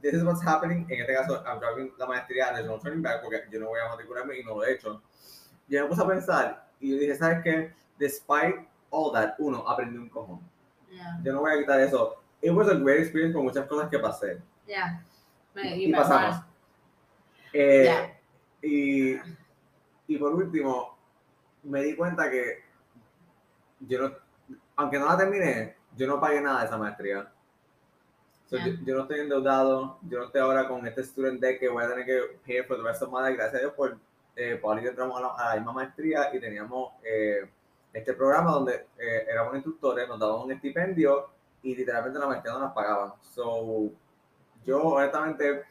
[0.00, 3.22] this is what's happening, en este caso, I'm driving la maestría, there's no turning back,
[3.22, 5.02] porque yo no voy a matricularme y no lo he hecho.
[5.68, 7.72] Yo me puse a pensar y yo dije, ¿sabes qué?
[7.98, 10.40] Despite all that, uno, aprendí un cojón.
[10.90, 11.18] yeah.
[11.24, 12.16] Yo no voy a quitar eso.
[12.42, 14.40] It was a great experience con muchas cosas que pasé.
[14.66, 15.02] Yeah.
[15.54, 16.44] Me- Y met pasamos.
[17.52, 18.18] Eh, Yeah.
[18.62, 19.16] y,
[20.08, 20.96] y por último,
[21.62, 22.62] me di cuenta que
[23.80, 24.14] yo no,
[24.76, 27.30] aunque no la terminé, yo no pagué nada de esa maestría.
[28.46, 28.66] So, Yeah.
[28.66, 31.82] yo, yo no estoy endeudado, yo no estoy ahora con este student debt que voy
[31.82, 33.36] a tener que pay for the rest of my life.
[33.36, 33.96] Gracias a Dios por
[34.36, 37.48] eh, Paul y entramos a la, a la misma maestría y teníamos eh,
[37.92, 41.30] este programa donde eh, éramos instructores, nos daban un estipendio
[41.62, 43.12] y literalmente la maestría no nos pagaban.
[43.22, 43.90] So,
[44.66, 45.64] yo honestamente,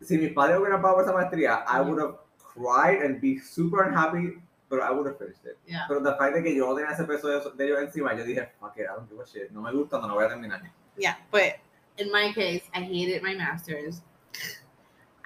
[0.00, 2.16] si mis padres hubieran pagado por esa maestría, I would have
[2.54, 5.58] cried and be super unhappy, but I would have finished it.
[5.66, 5.84] Yeah.
[5.88, 8.48] Pero the fact de que yo tenía ese peso de, de ellos encima, yo dije,
[8.60, 9.52] fuck it, I don't give a shit.
[9.52, 10.60] No me gusta, no lo voy a terminar.
[10.96, 11.56] Yeah, but
[11.98, 14.02] in my case, I hated my master's.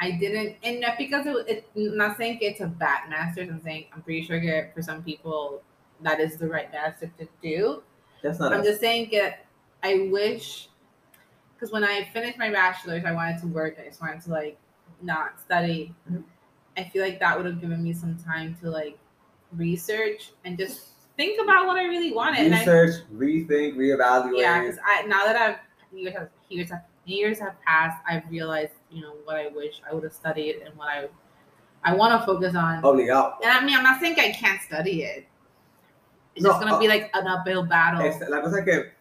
[0.02, 1.70] I didn't, and not because it, it.
[1.74, 3.50] Not saying it's a bad master's.
[3.50, 5.62] I'm saying I'm pretty sure that for some people
[6.00, 7.82] that is the right master to do.
[8.22, 8.66] That's not I'm us.
[8.66, 9.44] just saying that
[9.82, 10.68] I wish,
[11.54, 13.76] because when I finished my bachelor's, I wanted to work.
[13.78, 14.58] I just wanted to like
[15.02, 15.94] not study.
[16.10, 16.24] Mhm.
[16.78, 18.98] I feel like that would have given me some time to like
[19.56, 22.46] research and just think about what I really wanted.
[22.46, 24.40] And I, Research, rethink, reevaluate.
[24.40, 25.56] yeah, because I now that I've
[25.96, 29.94] years have years have years have passed, I've realized you know what I wish I
[29.94, 31.08] would have studied and what I
[31.82, 32.82] I want to focus on.
[32.82, 33.34] Obligado.
[33.42, 35.26] And I mean, I'm not saying I can't study it.
[36.34, 38.02] It's No, just gonna be uh, like an uphill battle.
[38.02, 38.92] Es- la cosa es que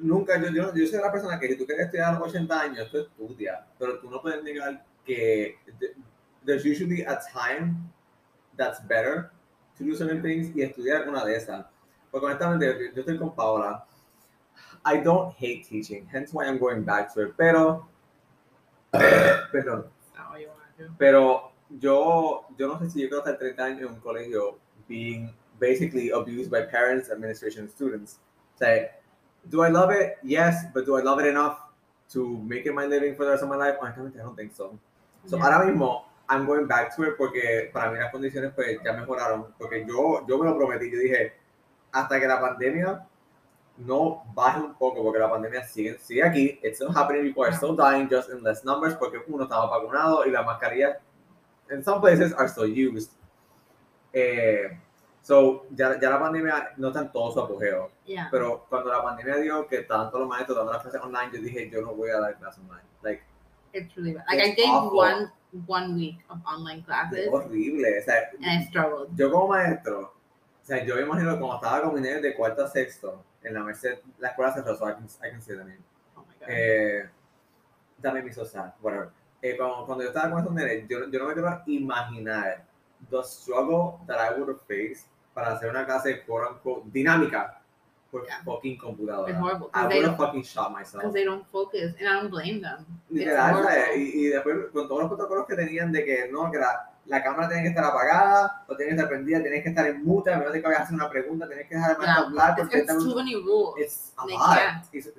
[0.00, 2.60] nunca, yo, yo, yo soy la persona que si tú quieres estudiar a los 80
[2.60, 5.56] años, tú estudias, pero tú no puedes negar que
[6.44, 7.76] there's usually a time
[8.60, 9.32] that's better
[9.78, 11.64] to do certain things y estudiar una de esas.
[12.10, 13.84] Porque honestamente, yo, estoy con Paola.
[14.84, 17.86] I don't hate teaching, hence why I'm going back to it, pero,
[18.92, 20.90] perdón, That's not what you want to do.
[20.98, 25.32] pero yo, yo no sé si yo quiero estar 30 años en un colegio being
[25.58, 28.18] basically abused by parents, administration, and students.
[28.58, 28.90] Say,
[29.48, 30.18] do I love it?
[30.22, 31.58] Yes, but do I love it enough
[32.12, 33.76] to make it my living for the rest of my life?
[33.80, 34.78] Honestamente, I don't think so.
[35.26, 35.44] So Yeah.
[35.44, 39.52] ahora mismo, I'm going back to it porque para mí las condiciones pues ya mejoraron.
[39.58, 41.34] Porque yo, yo me lo prometí, yo dije,
[41.92, 43.04] hasta que la pandemia
[43.78, 47.52] no baje un poco, porque la pandemia sigue, sigue aquí, it's still happening, people are
[47.56, 50.98] still dying just in less numbers, porque uno estaba vacunado y las mascarillas
[51.70, 53.12] in some places are still used.
[54.12, 54.78] Eh,
[55.22, 58.28] so, ya, ya la pandemia no está en todo su apogeo, Yeah.
[58.30, 61.70] pero cuando la pandemia dio que todos los maestros dando las clases online, yo dije,
[61.70, 62.86] yo no voy a dar clases online.
[63.02, 63.22] Like,
[63.72, 64.24] It's really bad.
[64.28, 64.98] Like I It's gave awful.
[64.98, 65.32] one
[65.66, 67.98] one week of online classes es horrible.
[67.98, 69.08] O sea, and I struggled.
[69.16, 70.14] yo como maestro,
[70.62, 73.54] o sea, yo me imagino como estaba con mis niños de cuarto a sexto, en
[73.54, 75.78] la Merced, la escuela cerró, so I can, I can the name.
[76.16, 76.48] Oh my god.
[76.48, 77.08] Eh,
[78.00, 79.10] también me hizo sad, whatever.
[79.42, 82.64] Eh, cuando, cuando yo estaba con esos nenes, yo, yo no me quiero imaginar
[83.10, 87.59] the struggle that I would have faced para hacer una clase, quote unquote, dinámica
[88.10, 88.42] por Yeah.
[88.44, 89.30] fucking computadora.
[89.30, 91.02] It's horrible I would have fucking shot myself.
[91.02, 92.84] because they don't focus, and I don't blame them.
[93.08, 93.96] ¿sabes?
[93.96, 97.22] y, y después con todos los protocolos que tenían de que no, que la, la
[97.22, 100.32] cámara tiene que estar apagada, o tiene que estar prendida, tienes que estar en mute,
[100.32, 102.58] a menos de que vayas a hacer una pregunta, tienes que dejar maestro Yeah, hablar
[102.58, 103.74] it's, it's 30 too many rules.
[103.78, 104.58] It's a They lot.
[104.92, 105.10] It's-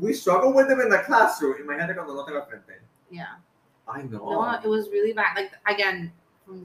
[0.00, 1.54] we struggle with them in the classroom.
[1.60, 2.80] Imagínate cuando no tengo al frente.
[3.10, 3.38] yeah.
[3.88, 4.18] I know.
[4.32, 5.36] No, it was really bad.
[5.36, 6.12] Like again,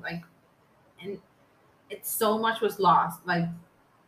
[0.02, 0.24] like,
[1.04, 1.20] and
[1.92, 3.24] it's so much was lost.
[3.28, 3.48] Like,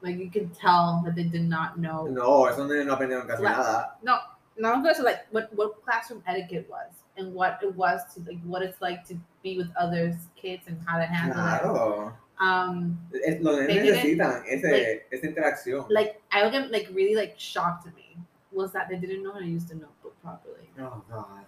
[0.04, 2.06] like you could tell that they did not know.
[2.06, 3.96] No, esos nenes no aprendieron casi Like- nada.
[4.04, 4.20] No,
[4.58, 8.62] not just like what what classroom etiquette was and what it was to like what
[8.62, 11.62] it's like to be with others kids and how to handle it.
[11.62, 12.14] Claro.
[12.40, 15.86] Um, Es- los nenes necesitan ese, esa interacción.
[15.90, 18.18] like I was like really like shocked to me
[18.52, 20.70] was that they didn't know how to use the notebook properly.
[20.80, 21.46] oh, God.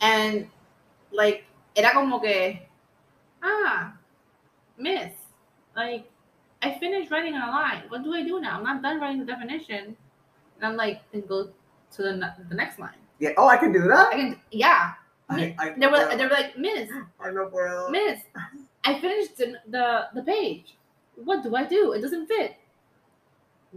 [0.00, 0.46] And
[1.10, 2.60] like era como que
[3.42, 3.94] ah
[4.76, 5.12] miss
[5.76, 6.04] like
[6.62, 7.82] I finished writing on a line.
[7.88, 8.58] What do I do now?
[8.58, 9.96] I'm not done writing the definition.
[10.56, 11.50] And I'm like, then go
[11.92, 12.98] to the, the next line.
[13.18, 13.30] Yeah.
[13.36, 14.08] Oh, I can do that.
[14.08, 14.92] I can yeah.
[15.30, 16.88] I, I, They were they were like, Miss,
[17.20, 17.90] I no puedo.
[17.90, 18.20] Miss,
[18.84, 20.76] I finished the, the the page.
[21.16, 21.92] What do I do?
[21.92, 22.56] It doesn't fit.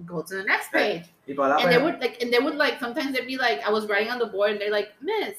[0.05, 1.03] Go to the next page.
[1.27, 3.61] Y para la And they would like and they would like sometimes they'd be like,
[3.67, 5.35] I was writing on the board and they're like, Miss,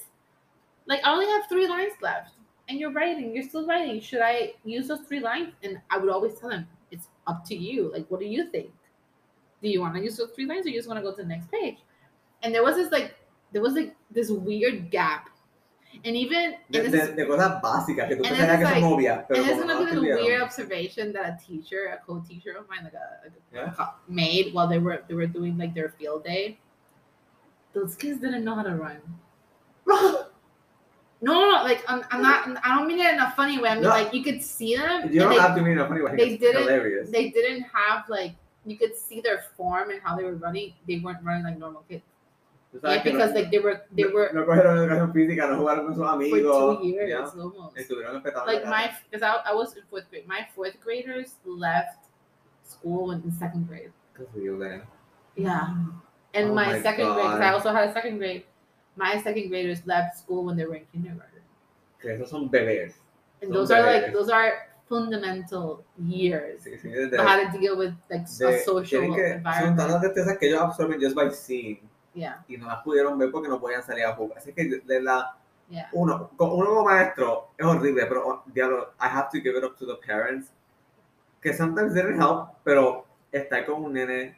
[0.87, 2.35] like I only have three lines left.
[2.69, 4.01] And you're writing, you're still writing.
[4.01, 5.53] Should I use those three lines?
[5.63, 6.67] And I would always tell them,
[7.27, 7.91] up to you.
[7.93, 8.71] Like, what do you think?
[9.63, 11.23] Do you want to use those three lines or you just want to go to
[11.23, 11.79] the next page?
[12.43, 13.15] And there was this like
[13.53, 15.29] there was like this weird gap
[16.05, 18.65] And even De, and this de, is, de cosas básicas que tú que it's son
[18.65, 20.25] like- obvias, pero and it's como gonna no be the escribieron.
[20.25, 23.89] weird observation that a teacher, a co-teacher of mine, like a, like Yeah.
[24.09, 26.59] made while they were they were doing like their field day.
[27.75, 29.01] Those kids didn't know how to run.
[31.23, 32.49] No, no, no, like I'm, I'm not.
[32.67, 33.69] I don't mean it in a funny way.
[33.71, 33.91] I mean No.
[33.91, 35.09] like you could see them.
[35.13, 36.17] you don't they, have to mean it in a funny way.
[36.17, 37.11] they It's didn't- hilarious.
[37.11, 38.33] they didn't have like
[38.67, 40.75] you could see their form and how they were running.
[40.87, 42.03] They weren't running like normal kids.
[42.83, 45.95] Yeah, because like they were they no, were no cogieron educación física, no jugaron con
[45.95, 46.79] sus for amigos.
[46.81, 47.19] two years ya.
[47.43, 47.77] almost.
[47.77, 50.27] Estuvieron Like my because I, I was in fourth grade.
[50.27, 51.99] My fourth graders left
[52.65, 53.93] school in second grade.
[54.17, 54.83] Qué horrible.
[55.37, 55.69] Yeah.
[56.35, 58.45] And Oh my, my second grade, because I also had a second grade.
[58.97, 61.43] My second graders left school when they were in kindergarten.
[62.01, 62.95] Que esos son bebés.
[63.41, 67.79] And Son those are like those are fundamental years Sí, sí, of how to deal
[67.79, 71.89] with like de- a social que, son tantas destrezas que ellos absorben just by seeing
[72.15, 74.37] Yeah, y no las pudieron ver porque no podían salir a jugar.
[74.37, 75.35] Así que de, de la
[75.71, 75.89] yeah.
[75.93, 79.79] uno, uno como maestro es horrible, pero oh, diablo, I have to give it up
[79.79, 80.53] to the parents
[81.43, 84.37] que sometimes they didn't help, pero estar con un nene,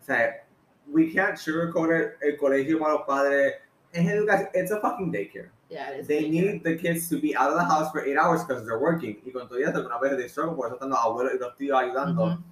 [0.00, 0.42] o sea,
[0.88, 3.54] we can't sugarcoat it, el colegio para los padres,
[3.96, 5.50] es educación, it's a fucking daycare.
[5.68, 6.52] Yeah, it is They bigger.
[6.52, 9.20] need the kids to be out of the house for eight hours because they're working.
[9.24, 11.38] Y con todo esto, que una vez they struggle, por eso están los abuelos y
[11.38, 12.24] los tíos ayudando.
[12.24, 12.42] Ujú.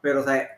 [0.00, 0.48] Pero, o sea,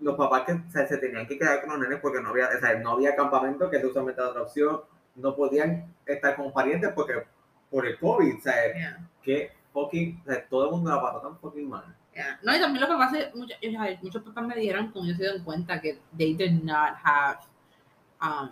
[0.00, 2.48] los papás que o sea, se tenían que quedar con los nenes porque no había,
[2.48, 4.80] o sea, no había campamento, que es usualmente otra opción.
[5.16, 7.24] No podían estar con parientes porque
[7.70, 11.20] por el COVID, o sea, Yeah, que fucking, o sea, todo el mundo la pasó
[11.20, 11.84] tan fucking mal.
[12.14, 12.38] yeah.
[12.42, 13.56] No, y también lo que pasa es, muchos,
[14.02, 17.38] muchos papás me dijeron, como yo se dieron cuenta, que they did not have
[18.22, 18.50] um,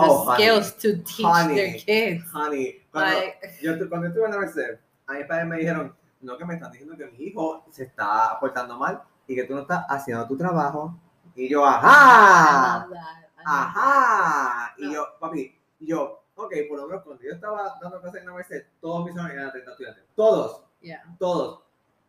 [0.00, 0.42] the Oh, honey.
[0.44, 1.54] skills to teach Honey.
[1.54, 2.24] their kids.
[2.32, 6.36] Honey, cuando, Like, yo, cuando estuve en la Merced, a mis padres me dijeron, no,
[6.36, 9.60] que me están diciendo que mi hijo se está portando mal y que tú no
[9.62, 10.94] estás haciendo tu trabajo.
[11.34, 12.86] Y yo, ajá.
[12.90, 13.20] that.
[13.44, 14.74] Ajá.
[14.78, 14.92] Y No.
[14.92, 18.34] yo, papi, y yo, ok, por lo menos cuando yo estaba dando clases en la
[18.34, 20.04] Merced, todos mis salones eran 30 estudiantes.
[20.14, 20.64] Todos.
[20.82, 21.02] Yeah.
[21.18, 21.60] todos.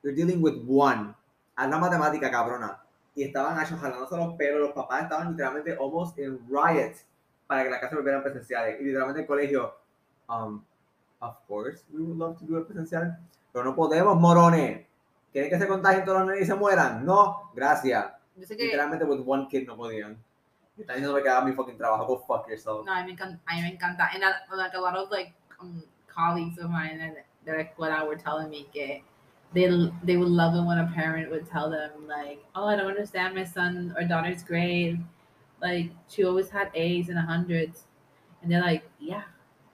[0.04, 1.14] You're dealing with one.
[1.56, 2.82] Haz la matemática, cabrona.
[3.16, 7.06] Y estaban achos jalándose los pelos, los papás estaban literalmente almost in riots
[7.52, 8.80] para que las clases volvieran presenciales.
[8.80, 9.76] Y literalmente el colegio,
[10.30, 10.64] um,
[11.20, 13.18] of course, we would love to do it presencial,
[13.52, 14.88] pero no podemos, morones.
[15.34, 17.06] ¿Quieren que se contagien todos los nenes y se mueran?
[17.06, 18.06] No, gracias.
[18.38, 20.18] Yo sé que Literalmente with one kid no podían.
[20.78, 22.06] Y están diciéndome que haga mi fucking trabajo.
[22.06, 22.86] Go fuck yourself.
[22.86, 23.42] No, a mí me encanta.
[23.46, 24.10] A mí me encanta.
[24.14, 27.00] And uh, like a lot of like um, colleagues of mine
[27.46, 29.04] that I escuela were telling me que
[29.54, 29.68] they
[30.06, 33.36] they would love it when a parent would tell them like, "Oh, I don't understand
[33.36, 35.04] my son or daughter's grade.
[35.62, 37.86] Like she always had A's and a hundreds,
[38.42, 39.24] and they're like, "Yeah,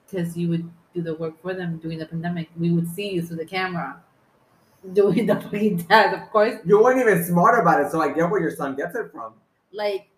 [0.05, 2.49] because you would do the work for them during the pandemic.
[2.57, 4.01] We would see you through the camera."
[4.93, 6.59] Doing the fucking test, of course.
[6.65, 9.33] You weren't even smart about it, so I get where your son gets it from.
[9.71, 10.09] like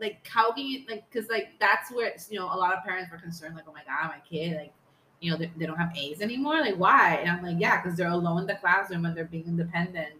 [0.00, 2.82] like how can you like because like that's where it's, you know a lot of
[2.84, 4.72] parents were concerned like oh my god my kid like
[5.20, 7.96] you know they, they don't have a's anymore like why and i'm like yeah because
[7.96, 10.14] they're alone in the classroom and they're being independent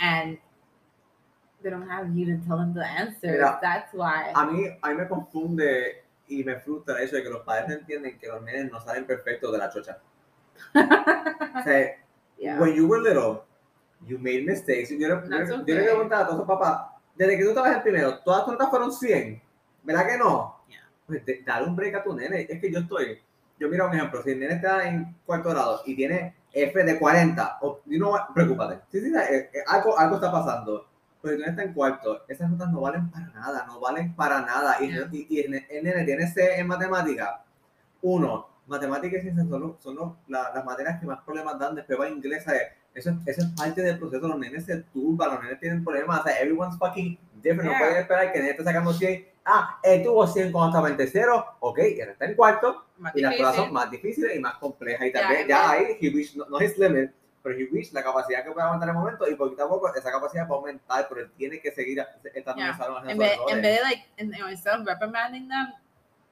[0.00, 0.38] and
[1.64, 4.88] they don't have you to tell them the answers Mira, that's why A mí, a
[4.90, 8.40] mí me confunde y me frustra eso de que los padres no entienden que los
[8.42, 9.98] nenes no salen perfectos de la chocha.
[10.74, 11.96] O sea,
[12.38, 13.44] yeah when you were little,
[14.06, 14.90] you made mistakes.
[14.90, 18.52] Yo, le- preguntaba a todos sus papás, desde que tú estabas en primero, todas tus
[18.52, 19.42] notas fueron 100,
[19.82, 20.56] ¿verdad que no?
[20.68, 20.80] Yeah.
[21.06, 22.46] Pues de- dale un break a tu nene.
[22.48, 23.20] Es que yo estoy,
[23.58, 26.98] yo mira un ejemplo, si el nene está en cuarto grado y tiene F de
[26.98, 28.80] 40, o, you know preocúpate.
[28.90, 30.86] Sí, sí, eh, eh, algo, algo está pasando.
[31.24, 34.76] Pero no estás en cuarto, esas notas no valen para nada, no valen para nada.
[34.80, 35.08] Y, Yeah.
[35.10, 37.42] y, y el, el nene tiene C en matemática.
[38.02, 41.74] Uno, matemáticas y ciencias son, son los- la- las materias que más problemas dan.
[41.74, 42.44] Después va inglés.
[42.94, 44.28] Eso, es- eso es parte del proceso.
[44.28, 46.20] Los nenes se turban, los nenes tienen problemas.
[46.20, 47.62] O sea, everyone's fucking different.
[47.70, 47.72] Yeah.
[47.72, 49.28] No pueden esperar que el nene esté sacando 100.
[49.46, 51.44] Ah, él tuvo 100 cuando estaba en tercero.
[51.60, 52.84] Ok, y ahora está en cuarto.
[52.98, 53.64] Más Y las pruebas difícil.
[53.66, 55.06] son más difíciles y más complejas.
[55.06, 57.10] Y también, en ya ahí, he reached, no, no es limit,
[57.44, 59.28] pero he reached la capacidad que puede aguantar en el momento.
[59.28, 61.98] Y poquito a poco esa capacidad va a aumentar, pero él tiene que seguir
[62.34, 62.70] estando en Yeah.
[62.70, 65.74] el salón en vez, en vez de like in, you know, instead of reprimanding them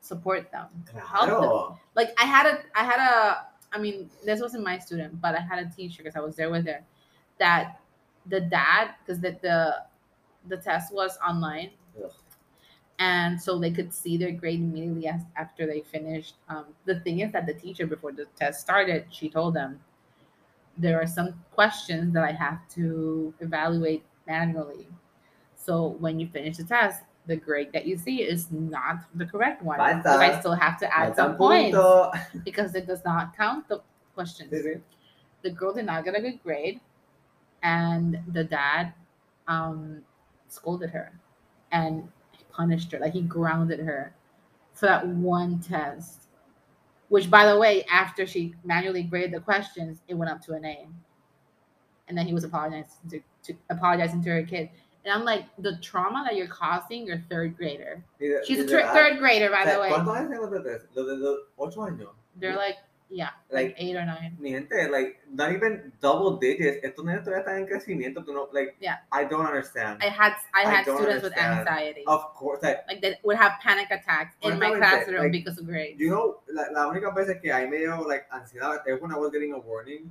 [0.01, 1.79] support them Claro.
[1.94, 5.40] like I had a I had a I mean this wasn't my student, but I
[5.40, 6.83] had a teacher because I was there with her
[7.38, 7.79] that
[8.27, 9.85] the dad because the, the
[10.48, 11.70] the test was online
[12.03, 12.11] Ugh.
[12.98, 16.37] and so they could see their grade immediately after they finished.
[16.48, 19.79] Um, the thing is that the teacher before the test started, she told them
[20.78, 24.88] there are some questions that I have to evaluate manually.
[25.56, 29.62] So when you finish the test, the grade that you see is not the correct
[29.62, 29.78] one.
[29.78, 29.98] Falta.
[29.98, 32.11] Because I still have to add Falta some points punto.
[32.44, 33.80] because it does not count the
[34.14, 34.50] questions.
[35.42, 36.80] The girl did not get a good grade,
[37.62, 38.92] and the dad
[39.48, 40.02] um,
[40.48, 41.12] scolded her
[41.72, 42.08] and
[42.52, 42.98] punished her.
[42.98, 44.14] Like he grounded her
[44.72, 46.21] for that one test.
[47.12, 50.64] Which, by the way, after she manually graded the questions, it went up to an
[50.64, 50.88] A.
[52.09, 54.70] And then he was apologizing to, to apologizing to her kid.
[55.05, 58.03] And I'm like, the trauma that you're causing your third grader.
[58.46, 59.90] She's a de thir- verdad, third grader, by the way.
[59.90, 60.81] ¿Cuántos años tienen los de?
[60.94, 62.09] Los de los años.
[62.40, 62.79] They're like,
[63.12, 64.37] yeah, like Like- eight or nine.
[64.40, 66.83] Mi gente, like, not even double digits.
[66.83, 68.25] Estos niños todavía están en crecimiento.
[68.25, 69.05] Tú no, like, Yeah.
[69.12, 70.03] I don't understand.
[70.03, 71.68] I had I I had don't students with understand.
[71.68, 72.05] anxiety.
[72.07, 75.66] Of course, like, Like they would have panic attacks in my classroom like, because of
[75.66, 76.01] grades.
[76.01, 79.16] you know, la, la única veces que ahí me dio, like, ansiedad es when I
[79.18, 80.11] was getting a warning.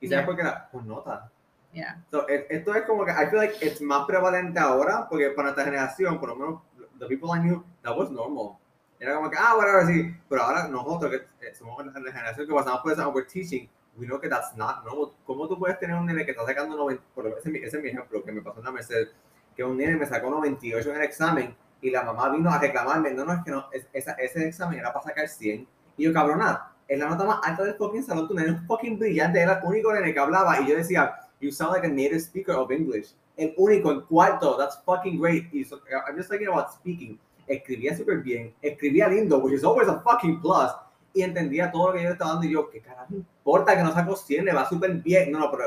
[0.00, 0.26] ¿Y sabes Yeah.
[0.26, 0.68] por qué era?
[0.72, 1.30] Con nota.
[1.72, 1.96] Yeah.
[2.10, 5.44] So, e- esto es como que, I feel like it's más prevalente ahora, porque para
[5.52, 6.60] nuestra generación, por lo menos,
[6.98, 8.58] the people I knew, that was normal.
[9.00, 10.14] Era como que, ah, whatever, sí.
[10.28, 13.68] Pero ahora nosotros, que eh, somos la generación que pasamos por eso, and we're teaching,
[13.96, 15.12] we know que that's not normal.
[15.24, 17.88] ¿Cómo tú puedes tener un nene que está sacando 90, por ese, ese es mi
[17.88, 19.08] ejemplo, que me pasó en la Merced,
[19.56, 23.12] que un nene me sacó 98 en el examen, y la mamá vino a reclamarme,
[23.12, 25.66] no, no, es que no, es- esa- ese examen era para sacar 100.
[25.96, 28.98] Y yo, cabrona, es la nota más alta del fucking salón, tu nene es fucking
[28.98, 32.20] brillante, era el único nene que hablaba, y yo decía, you sound like a native
[32.20, 33.14] speaker of English.
[33.36, 35.44] El único, en cuarto, that's fucking great.
[35.54, 37.18] Y so, I'm just thinking about speaking.
[37.50, 40.70] Escribía súper bien, escribía lindo, which is always a fucking plus.
[41.12, 43.82] Y entendía todo lo que yo le estaba dando y yo, ¿qué carajo importa que
[43.82, 44.44] no saco 100?
[44.44, 45.32] Le va súper bien.
[45.32, 45.64] No, no, pero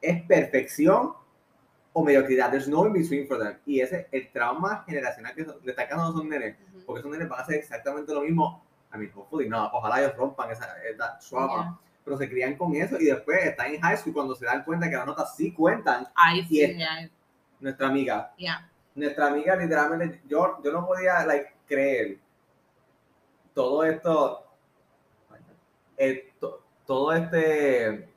[0.00, 1.12] es perfección
[1.92, 2.50] o mediocridad.
[2.50, 3.58] There's no in between for them.
[3.66, 6.82] Y ese el trauma generacional que le está quedando a esos nenes, Mhm.
[6.86, 8.62] porque esos nenes van a hacer exactamente lo mismo.
[8.94, 11.54] I mean, hopefully no, ojalá ellos rompan esa, esa trauma.
[11.54, 11.78] Yeah.
[12.04, 14.88] Pero se crían con eso y después están en high school cuando se dan cuenta
[14.88, 16.06] que las notas sí cuentan.
[16.48, 16.68] Yeah.
[16.76, 17.10] Yeah.
[17.60, 18.70] Nuestra amiga, Yeah.
[18.98, 22.18] Nuestra amiga literalmente, yo, yo no podía like, creer
[23.54, 24.44] todo esto,
[25.96, 28.08] eh, to- todo este,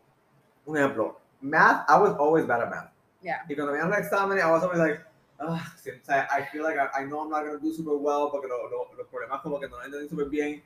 [0.65, 2.91] un ejemplo, math, I was always bad at math.
[3.21, 3.43] Yeah.
[3.49, 5.01] Y cuando me los exámenes, I was always like,
[5.39, 7.73] ah, sí, o sea, I feel like I, I know I'm not going to do
[7.73, 10.63] super well porque lo- lo- los problemas como que no lo entendí super bien.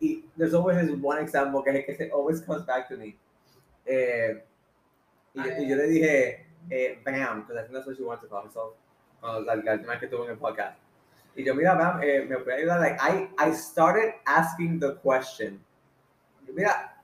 [0.00, 3.18] Y there's always this one example que, que se always comes back to me.
[3.86, 4.42] Eh,
[5.34, 8.22] y, yo, y yo le dije, eh, Bam, because I think that's what she wants
[8.22, 8.74] to call herself.
[9.20, 10.78] Cuando la última vez que estuvo en el podcast.
[11.36, 12.80] Y yo, mira, Bam, eh, me puede ayudar.
[12.80, 15.62] Like, I, I started asking the question.
[16.46, 17.02] Yo, mira,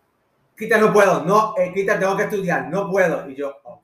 [0.59, 1.23] Quita, no puedo.
[1.25, 2.69] No, eh, Quita, tengo que estudiar.
[2.69, 3.29] No puedo.
[3.29, 3.83] Y yo, ok,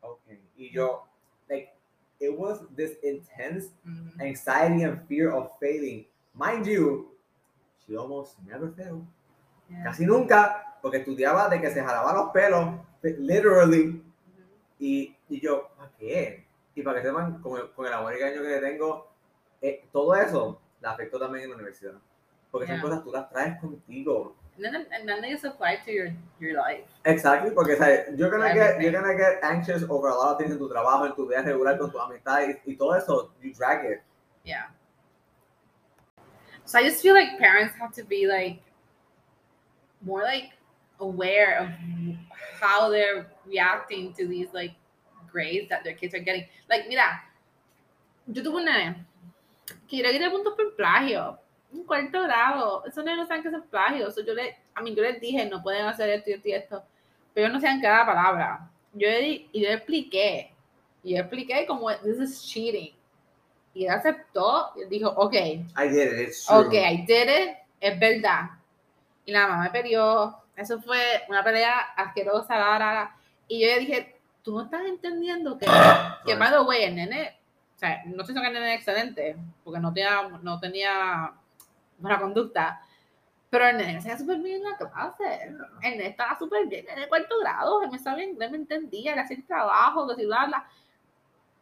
[0.00, 0.20] ok.
[0.56, 1.06] Y yo,
[1.48, 1.70] like,
[2.18, 4.20] it was this intense Mhm.
[4.20, 6.06] anxiety and fear of failing.
[6.34, 7.14] Mind you,
[7.86, 9.04] she almost never failed.
[9.68, 9.84] Yeah.
[9.84, 13.84] Casi nunca, porque estudiaba de que se jalaba los pelos, literally.
[13.86, 14.02] Mhm.
[14.80, 16.46] Y, y yo, ¿para qué?
[16.74, 19.10] Y para que sepan, con el, con el amor y cariño que tengo,
[19.60, 21.94] eh, todo eso la afectó también en la universidad.
[22.50, 22.80] Porque Yeah.
[22.80, 24.36] son cosas tú las traes contigo.
[24.56, 26.84] And then and then they just apply to your your life.
[27.04, 28.08] Exactly, porque ¿sabes?
[28.18, 31.06] You're gonna get you're gonna get anxious over a lot of things en tu trabajo,
[31.06, 34.02] en tu vida regular, con tu amistad y, y todo eso, you drag it.
[34.44, 34.66] Yeah.
[36.66, 38.62] So I just feel like parents have to be like
[40.02, 40.50] more like
[41.00, 41.68] aware of
[42.60, 44.72] how they're reacting to these like
[45.32, 46.46] grades that their kids are getting.
[46.68, 47.24] Like, mira,
[48.26, 49.06] yo tuve un nene
[49.88, 51.38] que yo le quité puntos por plagio.
[51.72, 52.84] Un cuarto grado.
[52.86, 54.10] Esos nenes no saben que es plagio.
[54.10, 56.52] So yo le, a mí yo les dije, no pueden hacer esto y esto y
[56.52, 56.84] esto.
[57.34, 58.70] Pero no saben cada palabra.
[58.92, 60.52] Yo le, y yo le expliqué.
[61.02, 62.94] Y yo expliqué como, this is cheating.
[63.74, 66.58] Y él aceptó y dijo, ok, I did it, it's true.
[66.58, 68.50] ok, I did it, es verdad.
[69.24, 70.36] Y la mamá me peleó.
[70.54, 73.16] Eso fue una pelea asquerosa, la, la, la.
[73.48, 75.66] Y yo le dije, tú no estás entendiendo que,
[76.24, 77.38] que by the way, el nene,
[77.76, 81.32] o sea, no estoy diciendo que el nene es excelente, porque no tenía, no tenía
[81.98, 82.80] buena conducta,
[83.48, 85.42] pero el nene se hacía súper bien en la clase.
[85.82, 89.14] El nene estaba súper bien en el cuarto grado, él me sabía inglés, me entendía,
[89.14, 90.66] le hacía el trabajo, que si bla, bla.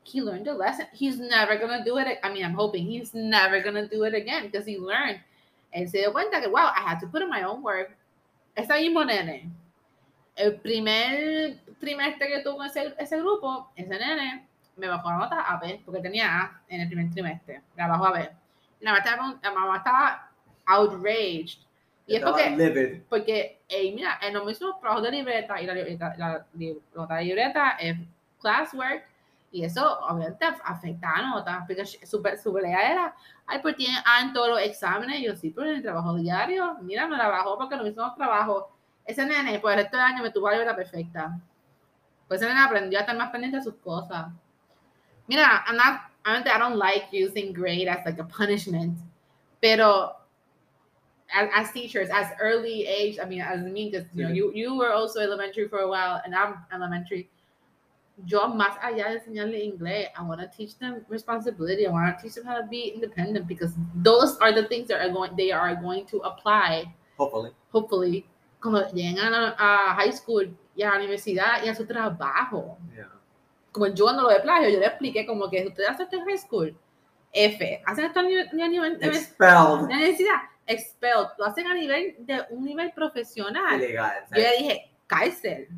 [0.02, 0.86] He learned a lesson.
[0.92, 2.18] He's never gonna do it.
[2.22, 5.20] I mean, I'm hoping he's never gonna do it again because he learned.
[5.72, 7.96] Él se dio cuenta que, wow, I had to put in my own work.
[8.56, 9.50] Ese mismo nene,
[10.36, 15.58] el primer trimestre que tuvo ese, ese grupo, ese nene me bajó la nota a
[15.58, 18.30] B, porque tenía A en el primer trimestre, la bajó a B.
[18.80, 20.30] La mamá estaba, la mamá estaba
[20.66, 21.58] outraged.
[22.06, 23.02] Y es porque livid.
[23.08, 26.46] porque, ey, mira, en los mismos trabajos de libreta y la, libreta, la
[26.94, 27.96] nota de libreta es
[28.40, 29.04] classwork
[29.52, 31.64] y eso obviamente af- afecta a notas.
[31.66, 33.14] Porque su, su pelea era,
[33.46, 35.20] ay, pues tiene A en todos los exámenes.
[35.20, 37.88] Y yo, sí, pero en el trabajo diario, mira, me la bajó porque en los
[37.90, 38.64] mismos trabajos.
[39.06, 41.40] Ese nene, por el resto del año me tuvo la perfecta.
[42.28, 44.28] Pues ese nene aprendió a estar más pendiente de sus cosas.
[45.26, 48.98] Mira, I'm not, I don't like using grade as like a punishment,
[49.60, 50.16] pero
[51.32, 54.76] as, as teachers, as early age, I mean, as me, because you know, you, you
[54.76, 57.30] were also elementary for a while, and I'm elementary.
[58.26, 61.86] Yo más allá de enseñarle inglés, I want to teach them responsibility.
[61.86, 65.00] I want to teach them how to be independent because those are the things that
[65.00, 67.52] are going, they are going to apply Hopefully.
[67.70, 68.26] hopefully,
[68.60, 72.78] cuando lleguen a, la- a high school y a la universidad y a su trabajo.
[72.94, 73.08] Yeah.
[73.72, 76.24] Como yo cuando lo de plagio, yo le expliqué como que ustedes hacen esto en
[76.26, 76.76] high school,
[77.32, 79.52] F, hacen esto a nivel, a nivel de Expelled.
[79.52, 80.36] la universidad,
[80.66, 83.76] expelled, lo hacen a nivel de un nivel profesional.
[83.80, 84.24] Ilegal.
[84.34, 85.68] Yo le dije, cárcel,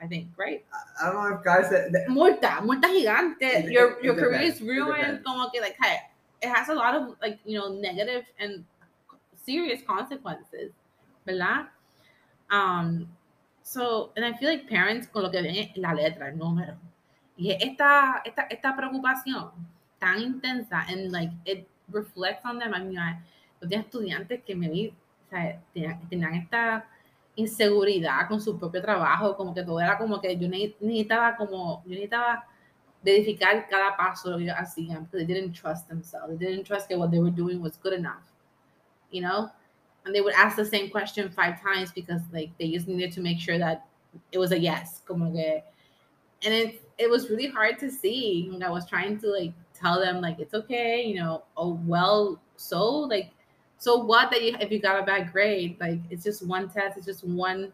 [0.00, 0.64] I think, right?
[1.00, 3.42] I don't know if guys said that- multa, multa gigante.
[3.66, 5.22] It- your your it career is ruined.
[5.24, 5.98] Como que like, hey,
[6.40, 8.64] it has a lot of like you know negative and
[9.44, 10.72] serious consequences,
[11.26, 11.68] ¿verdad?
[12.50, 13.08] Um,
[13.62, 16.76] so and I feel like parents con lo que ven es la letra, el número,
[17.36, 19.50] y es esta esta esta preocupación
[19.98, 22.72] tan intensa and like it reflects on them.
[22.74, 23.24] I mean,
[23.60, 26.86] tenía estudiantes que me vi, o sea, tenían, tenían esta
[27.36, 31.82] inseguridad con su propio trabajo, como que todo era como que yo ne- necesitaba como,
[31.84, 32.46] yo necesitaba
[33.02, 36.88] verificar cada paso lo que ellos hacían, because they didn't trust themselves, they didn't trust
[36.88, 38.24] that what they were doing was good enough,
[39.10, 39.50] you know?
[40.08, 43.20] And they would ask the same question five times because like they just needed to
[43.20, 43.86] make sure that
[44.32, 45.62] it was a yes, como que,
[46.42, 50.00] and it, it was really hard to see, and I was trying to like tell
[50.00, 53.32] them like, it's okay, you know, oh, well, so like,
[53.76, 55.76] so what that you if you got a bad grade?
[55.78, 57.70] Like it's just one test, it's just one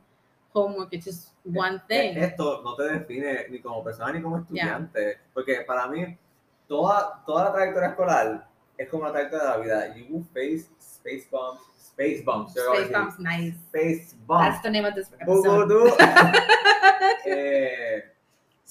[0.52, 2.18] homework, it's just eh, one eh, thing.
[2.18, 5.18] Esto no te define ni como persona ni como estudiante.
[5.32, 6.18] Porque para mí,
[6.66, 9.96] toda, toda la trayectoria escolar es como la trayectoria de la vida.
[9.96, 11.62] You will face space bumps,
[11.94, 12.52] space bumps.
[12.52, 13.54] Space decir, Bomb's nice.
[13.68, 14.60] Space That's bumps.
[14.62, 15.70] the name of this episode.
[17.26, 18.00] eh,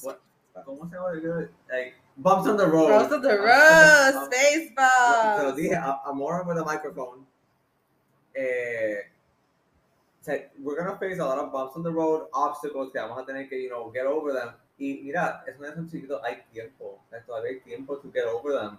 [0.02, 0.20] what-
[0.66, 1.50] ¿Cómo se llama?
[1.72, 2.90] Like, bumps on the road.
[2.90, 4.70] Bumps on the- Rose, bumps- Space
[5.38, 7.26] Se lo dije, a- Amor with a microphone.
[8.36, 8.96] Eh,
[10.60, 13.48] we're gonna face a lot of bumps on the road, obstacles que vamos a tener
[13.50, 14.54] que, you know, get over them.
[14.80, 18.78] Y mira, es una chiquito, hay tiempo, todavía hay tiempo to get over them.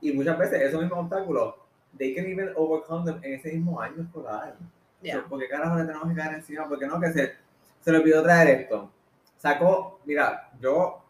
[0.00, 1.54] Y muchas veces esos mismos obstáculos,
[1.98, 4.56] they can even overcome them en ese mismo año escolar.
[5.02, 5.22] Yeah.
[5.22, 6.68] So, ¿Por qué carajo le tenemos que caer encima?
[6.68, 7.32] Porque no, que se,
[7.80, 8.90] se le olvidó traer esto.
[9.36, 11.04] Sacó, mira, yo,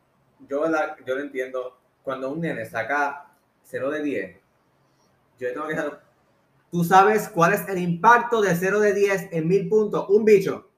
[0.49, 1.78] yo, la, yo lo entiendo.
[2.03, 3.30] Cuando un nene saca
[3.64, 4.37] 0 de 10,
[5.39, 6.01] yo tengo que saber.
[6.70, 10.07] ¿Tú sabes cuál es el impacto de 0 de 10 en mil puntos?
[10.09, 10.68] Un bicho.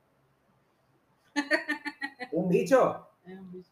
[2.32, 3.08] un bicho.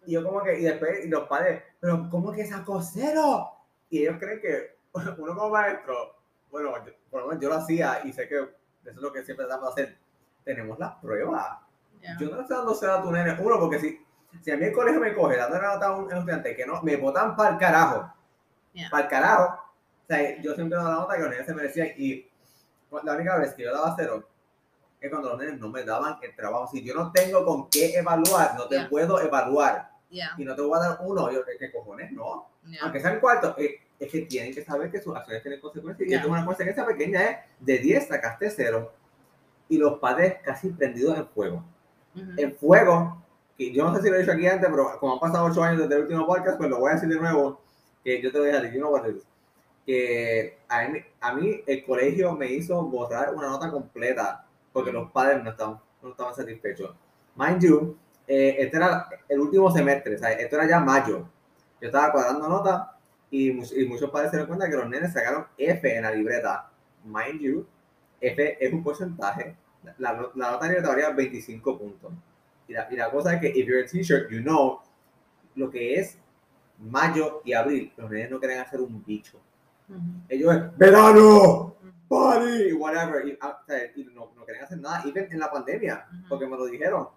[0.07, 3.51] Y yo como que, y después, y los padres, pero ¿cómo que sacó cero?
[3.91, 4.77] Y ellos creen que
[5.19, 6.22] uno como maestro,
[6.53, 8.51] bueno, yo- por lo menos yo lo hacía y sé que eso
[8.85, 9.99] es lo que siempre tratamos de hacer.
[10.45, 11.59] Tenemos las pruebas.
[12.01, 12.17] Yeah.
[12.21, 13.37] Yo no estoy dando cero a tu nene.
[13.41, 14.05] Uno, porque si,
[14.43, 16.97] si a mí el colegio me coge dando nota a un estudiante que no, me
[16.97, 18.13] botan para el carajo.
[18.73, 18.91] Yeah.
[18.91, 19.59] Para el carajo.
[20.03, 21.89] O sea, yo siempre doy la nota que los nenes se merecían.
[21.97, 22.29] Y
[23.03, 24.29] la única vez que yo daba cero
[25.01, 26.69] es cuando los nenes no me daban el trabajo.
[26.73, 28.89] Si yo no tengo con qué evaluar, no te Yeah.
[28.91, 29.91] puedo evaluar.
[30.37, 31.31] Y no te voy a dar uno.
[31.31, 32.13] Yo, ¿qué cojones?
[32.13, 32.51] No.
[32.83, 36.07] Aunque sean cuartos, eh, es que tienen que saber que sus acciones tienen consecuencias.
[36.07, 36.19] Y Yeah.
[36.21, 38.93] esto es una consecuencia pequeña, es de 10 sacaste cero.
[39.69, 41.65] Y los padres casi prendidos en fuego
[42.15, 42.35] Mhm.
[42.39, 43.23] el fuego,
[43.57, 45.63] que yo no sé si lo he dicho aquí antes, pero como han pasado ocho
[45.63, 47.61] años desde el último podcast, pues lo voy a decir de nuevo,
[48.05, 48.83] que yo te voy a decir,
[49.17, 49.27] is.
[49.87, 55.11] que a mí, a mí el colegio me hizo borrar una nota completa porque los
[55.11, 56.95] padres no estaban, no estaban satisfechos.
[57.35, 57.97] Mind you,
[58.27, 61.27] eh, este era el último semestre, o sea, esto era ya mayo.
[61.81, 62.83] Yo estaba cuadrando notas
[63.33, 66.13] y, mu- y muchos padres se dan cuenta que los nenes sacaron F en la
[66.13, 66.71] libreta.
[67.05, 67.67] Mind you,
[68.21, 69.57] F es un porcentaje.
[69.83, 72.13] La, la, la nota libreta varía 25 puntos.
[72.69, 74.81] Y la, y la cosa es que, if you're a teacher, you know
[75.57, 76.17] lo que es
[76.79, 77.93] mayo y abril.
[77.97, 79.41] Los nenes no quieren hacer un bicho.
[79.89, 80.25] Mhm.
[80.29, 81.75] Ellos es verano,
[82.09, 83.27] party, whatever.
[83.27, 86.29] Y, ah, o sea, y no, no quieren hacer nada, even en la pandemia, Ujú.
[86.29, 87.09] porque me lo dijeron.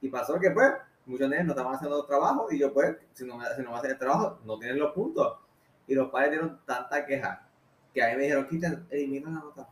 [0.00, 0.72] Y pasó que, pues,
[1.08, 3.78] muchos nenes no estaban haciendo trabajo y yo, pues, si no, si no va a
[3.80, 5.38] hacer el trabajo, no tienen los puntos.
[5.86, 7.48] Y los padres dieron tanta queja
[7.92, 9.68] que a mí me dijeron, quiten, elimina la nota.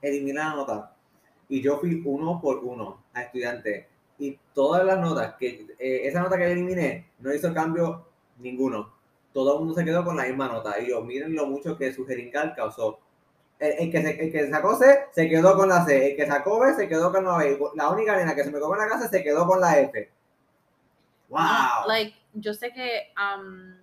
[0.00, 0.96] Elimina la nota.
[1.48, 3.88] Y yo fui uno por uno a estudiante.
[4.18, 8.06] Y todas las notas, que eh, esa nota que eliminé, no hizo cambio
[8.38, 8.92] ninguno.
[9.32, 10.80] Todo el mundo se quedó con la misma nota.
[10.80, 13.00] Y yo, miren lo mucho que su jeringal causó.
[13.58, 16.12] El, que el que sacó C se quedó con la C.
[16.12, 17.58] El que sacó B se quedó con la B.
[17.74, 20.10] La única nena que se me comió en la clase se quedó con la F.
[21.28, 21.40] ¡Wow!
[21.82, 23.74] No, like, yo sé que um,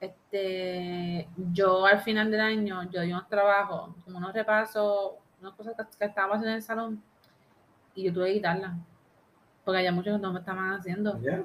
[0.00, 5.74] este, yo al final del año, yo di unos trabajos, como unos repasos, unas cosas
[5.76, 7.02] que, que estábamos haciendo en el salón,
[7.94, 8.72] y yo tuve que quitarlas,
[9.64, 11.20] porque había muchos que no me estaban haciendo.
[11.20, 11.42] Ya.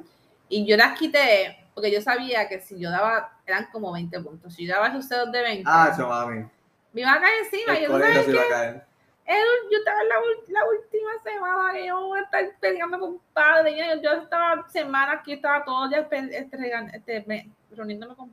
[0.49, 4.53] Y yo las quité, porque yo sabía que si yo daba, eran como 20 puntos,
[4.53, 6.45] si yo daba esos ceros de 20, Ah, mami.
[6.91, 8.81] me iba a caer encima, y El yo, ¿tú colegio sabes se iba a qué?
[9.25, 10.15] El- yo estaba en la,
[10.49, 13.75] la última semana que yo voy a estar peleando con padres.
[13.77, 16.57] Yo, yo estaba semanas que estaba días pe- este,
[16.93, 18.29] este, me- reuniéndome con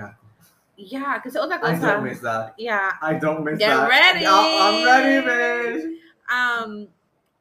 [0.00, 0.22] asco.
[0.76, 1.86] Yeah, because otra I cosa.
[1.86, 2.54] don't miss that.
[2.58, 2.90] Yeah.
[3.00, 3.88] I don't miss Get that.
[3.88, 4.26] ready.
[4.26, 5.98] I'm ready, bitch.
[6.28, 6.88] Um,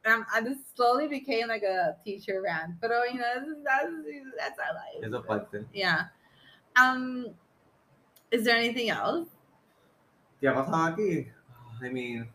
[0.05, 3.91] um, I just slowly became like a teacher rant, but you know, that's that's,
[4.37, 5.01] that's our life.
[5.01, 5.65] It's a fun thing.
[5.73, 6.09] Yeah.
[6.75, 7.29] Um,
[8.29, 9.27] is there anything else?
[10.39, 11.31] ¿Qué ha pasado aquí?
[11.81, 12.27] I mean,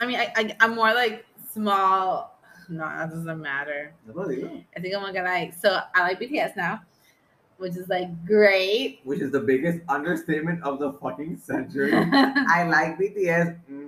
[0.00, 2.38] I mean, I, I I'm more like small.
[2.68, 3.94] No, that doesn't matter.
[4.08, 5.54] I think I'm gonna like.
[5.54, 6.82] So I like BTS now,
[7.58, 9.00] which is like great.
[9.04, 11.92] Which is the biggest understatement of the fucking century.
[11.94, 13.56] I like BTS.
[13.66, 13.86] hmm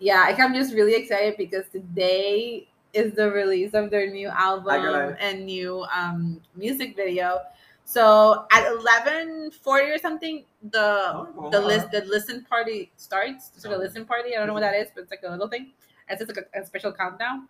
[0.00, 5.44] like I'm just really excited because today is the release of their new album and
[5.46, 7.40] new um music video.
[7.86, 13.52] So at 11:40 or something, the Oh, the list the listen party starts.
[13.56, 13.78] So the Oh.
[13.78, 14.34] listen party.
[14.34, 15.72] I don't know what that is, but it's like a little thing.
[16.08, 17.48] It's just like a, a special countdown.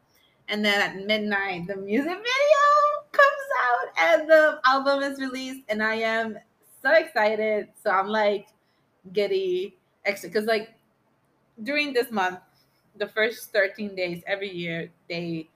[0.48, 2.62] And then at midnight, the music video
[3.12, 5.62] comes out and the album is released.
[5.70, 6.38] And I am
[6.82, 7.68] so excited.
[7.82, 8.48] So I'm like
[9.12, 10.74] giddy extra because like
[11.62, 12.40] during this month,
[12.96, 15.48] the first 13 days every year, they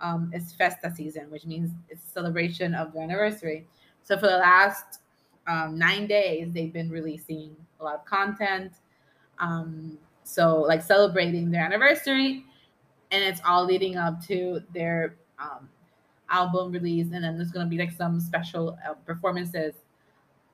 [0.00, 3.66] um is festa season, which means it's celebration of the anniversary.
[4.08, 5.00] So for the last
[5.46, 8.72] um, nine days, they've been releasing a lot of content.
[9.38, 12.46] Um, so like celebrating their anniversary,
[13.10, 15.68] and it's all leading up to their um,
[16.30, 19.74] album release, and then there's gonna be like some special uh, performances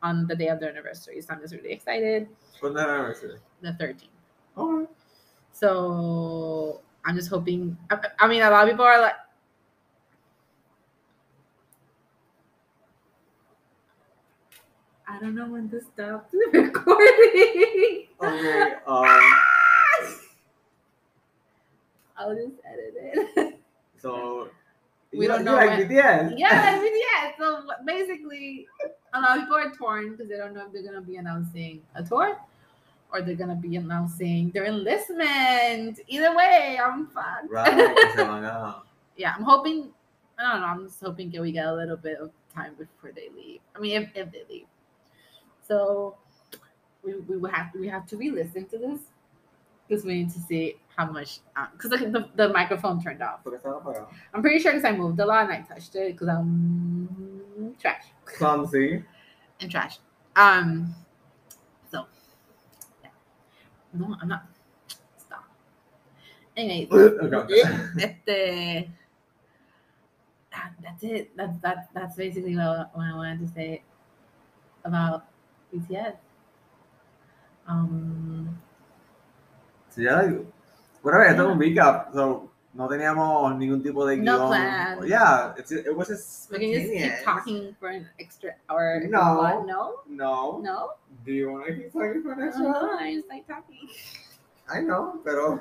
[0.03, 1.21] on the day of their anniversary.
[1.21, 2.27] So I'm just really excited.
[2.57, 3.39] Es la anniversary?
[3.61, 4.09] The 13th.
[4.57, 4.89] Oh,
[5.53, 7.79] So I'm just hoping.
[7.89, 9.15] I, I mean, a lot of people are like.
[15.15, 18.07] I don't know when to stop recording.
[18.21, 18.75] okay.
[18.87, 19.07] Um,
[22.17, 22.95] I'll just edit
[23.37, 23.61] it.
[24.01, 24.49] so
[25.13, 26.35] We don't know like when- BTS?
[26.39, 27.33] yeah, I mean, yeah.
[27.39, 28.67] So basically,
[29.13, 31.83] a lot of people are torn because they don't know if they're gonna be announcing
[31.95, 32.37] a tour
[33.13, 35.99] or they're gonna be announcing their enlistment.
[36.09, 37.49] Either way, I'm fine.
[37.49, 37.73] Right.
[37.97, 38.83] que se van a-
[39.17, 39.89] yeah, I'm hoping.
[40.39, 40.67] I don't know.
[40.67, 43.61] I'm just hoping that we get a little bit of time before they leave.
[43.75, 44.67] I mean, if, if they leave.
[45.67, 46.17] So
[47.03, 49.01] we, we will have we have to re-listen to this
[49.89, 51.41] because we need to see how much
[51.73, 53.43] because the, the, the microphone turned off.
[53.43, 54.09] Porque estaba apagado.
[54.33, 58.05] I'm pretty sure because I moved a lot and I touched it because I'm trash
[58.25, 59.05] Clumsy.
[59.61, 59.99] and trash.
[60.37, 60.95] Um.
[61.91, 62.07] So.
[63.03, 63.11] Yeah.
[63.93, 64.47] No, I'm not.
[65.17, 65.45] Stop.
[66.57, 66.89] Anyways.
[67.35, 67.63] Okay.
[67.99, 68.89] este,
[70.53, 71.37] that, that's it.
[71.37, 71.89] That's that.
[71.95, 73.83] That's basically what, what I wanted to say
[74.85, 75.25] about
[75.75, 76.15] BTS.
[77.69, 78.59] Um,
[79.91, 80.45] Sí, ya digo.
[81.03, 82.13] Bueno, ya tengo un recap.
[82.13, 84.49] So, no teníamos ningún tipo de No guión.
[84.49, 85.07] plan.
[85.07, 89.01] Yeah, it's, it was just we can just keep talking for an extra hour.
[89.09, 89.63] No.
[89.65, 90.59] no, No.
[90.63, 90.91] no.
[91.25, 92.99] Do you want to keep talking for next No, one?
[92.99, 93.89] I just like talking.
[94.69, 95.61] I know, pero.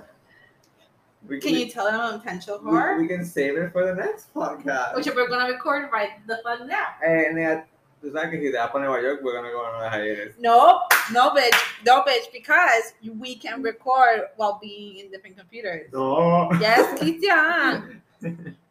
[1.30, 3.86] We, Can we, you tell them I'm a potential we, we can save it for
[3.86, 4.96] the next podcast.
[4.96, 6.96] Which we're gonna record right the fun now.
[7.06, 7.64] And then,
[8.04, 10.38] tú sabes que si te vas para Nueva York, we're gonna go on a hiatus.
[10.38, 10.82] No,
[11.12, 15.90] no, bitch, no, bitch, because we can record while being in different computers.
[15.94, 16.50] No.
[16.60, 18.02] Yes, Christian.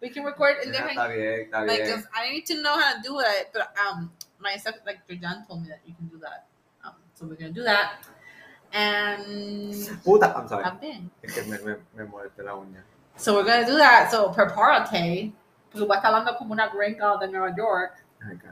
[0.01, 1.95] We can record in Ya, different está bien, está like bien.
[1.97, 3.51] 'cause I need to know how to do it.
[3.53, 6.47] But um my stuff like Jordan told me that you can do that.
[6.85, 8.01] Um, so we're gonna do that.
[8.73, 9.75] And
[10.05, 10.65] Puta, I'm sorry.
[10.65, 11.11] I've been.
[11.23, 12.83] Es que me, me, me molesté la uña.
[13.17, 14.11] So we're gonna do that.
[14.11, 15.33] So per parte,
[15.71, 18.03] pues voy a estar hablando como una gringa de New York.
[18.27, 18.52] Ay, cállate la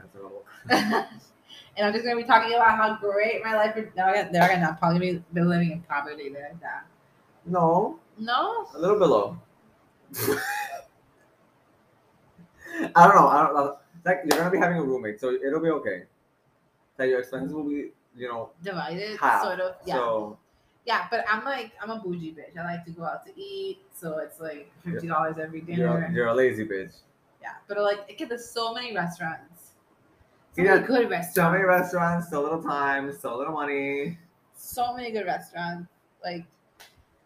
[0.69, 3.87] and I'm just gonna be talking about how great my life is.
[3.95, 6.53] They're gonna, they're gonna probably be, living in poverty there.
[7.45, 8.67] No, No?
[8.75, 9.37] a little below.
[12.95, 13.27] I don't know.
[13.27, 13.77] I don't know.
[14.05, 16.03] Like you're gonna be having a roommate, so it'll be okay.
[16.97, 19.43] That your expenses will be, you know, Divided, half.
[19.43, 19.75] sort of.
[19.85, 19.95] Yeah.
[19.95, 20.37] So
[20.85, 22.57] Yeah, but I'm like I'm a bougie bitch.
[22.59, 26.11] I like to go out to eat, so it's like fifty dollars every you're, dinner.
[26.13, 26.93] you're a lazy bitch.
[27.41, 29.50] Yeah, but like it there's so many restaurants.
[30.53, 31.35] So Yeah, many good restaurants.
[31.35, 34.17] So many restaurants, so little time, so little money.
[34.55, 35.87] So many good restaurants.
[36.23, 36.45] Like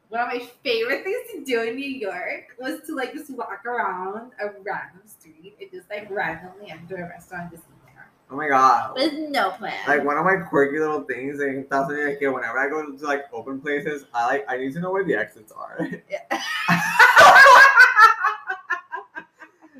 [0.09, 3.65] one of my favorite things to do in New York was to like just walk
[3.65, 8.07] around a random street and just like randomly enter a restaurant and just eat there.
[8.29, 8.93] Oh my god.
[8.95, 9.73] With no plan.
[9.87, 12.95] Like one of my quirky little things in Estados Unidos is que whenever I go
[12.95, 15.89] to like open places, I like I need to know where the exits are.
[16.09, 16.21] Yeah.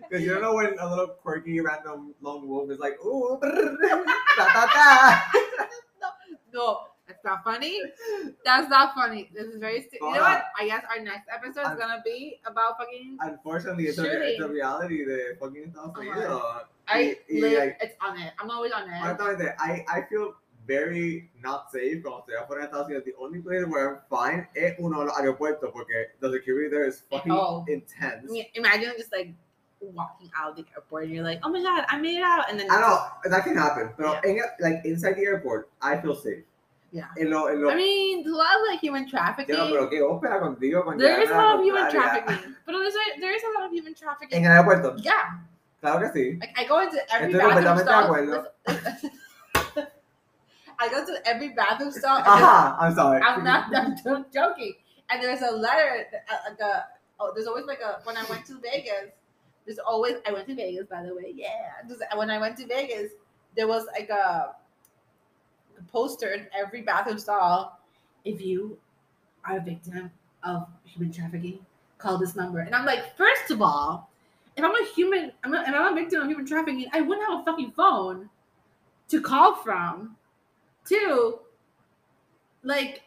[0.10, 3.78] Because you don't know when a little quirky random lone wolf is like, ooh, brr,
[4.38, 5.20] da, da, da.
[6.53, 7.80] no, that's not funny.
[8.43, 9.30] That's not funny.
[9.34, 9.82] This is very.
[9.84, 10.43] Stu- you know what?
[10.60, 13.18] I guess our next episode is I'm- gonna be about fucking.
[13.22, 16.28] Unfortunately, it's a, it's a reality de fucking Estados Unidos.
[16.30, 18.34] Oh I Y- y, live, like, it's on it.
[18.39, 18.93] I'm always on it.
[19.01, 20.36] honestamente, I, I feel
[20.68, 23.06] very not safe cuando estoy afuera de Estados Unidos.
[23.06, 26.86] The only place where I'm fine es uno de los aeropuertos porque the security there
[26.88, 27.66] is eh, fucking Oh.
[27.68, 28.32] intense.
[28.32, 29.34] I Imagine just like
[29.82, 32.49] walking out of the airport and you're like, oh my god, I made it out,
[32.49, 34.30] and then I know that can happen, but Yeah.
[34.32, 36.43] in, like inside the airport, I feel safe.
[36.91, 37.05] Yeah.
[37.19, 39.55] En lo, en lo, I mean, there's a lot of like human trafficking.
[39.55, 42.95] No, pero qué ópera contigo con there is a lot of human trafficking, but there's
[42.95, 44.38] a, there is a lot of human trafficking.
[44.43, 45.39] En el aeropuerto, yeah,
[45.82, 46.39] claro que sí.
[46.39, 48.47] like I go into every Estoy bathroom stall.
[50.78, 52.21] I go to every bathroom stall.
[52.21, 53.21] Ajá, I'm sorry.
[53.21, 53.65] I'm not.
[53.76, 54.73] I'm jo- joking.
[55.09, 56.05] And there's a letter,
[56.49, 56.86] like a.
[57.19, 57.99] Oh, there's always like a.
[58.03, 59.11] When I went to Vegas,
[59.66, 60.16] there's always.
[60.28, 61.34] I went to Vegas, by the way.
[61.36, 61.47] Yeah.
[62.16, 63.11] When I went to Vegas,
[63.55, 64.55] there was like a,
[65.78, 67.80] a poster in every bathroom stall.
[68.24, 68.78] If you
[69.43, 70.11] are a victim
[70.43, 71.59] of human trafficking,
[71.97, 72.59] call this number.
[72.59, 74.09] And I'm like, first of all,
[74.55, 77.28] if I'm a human, I'm a, if I'm a victim of human trafficking, I wouldn't
[77.28, 78.30] have a fucking phone
[79.09, 80.16] to call from.
[80.86, 81.39] Two,
[82.61, 83.01] like,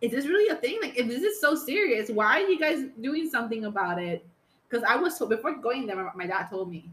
[0.00, 0.78] is this really a thing?
[0.80, 4.24] Like, if this is so serious, why are you guys doing something about it?
[4.68, 6.90] Because I was told before going there, my, my dad told me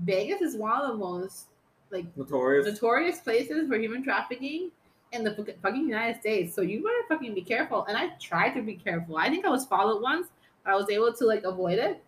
[0.00, 1.46] Vegas is one of the most
[1.90, 2.66] like Notorious.
[2.66, 4.70] notorious places for human trafficking
[5.12, 6.54] in the fucking- United States.
[6.54, 7.84] So you better fucking be careful.
[7.86, 9.16] And I tried to be careful.
[9.16, 10.28] I think I was followed once,
[10.64, 12.02] but I was able to like avoid it.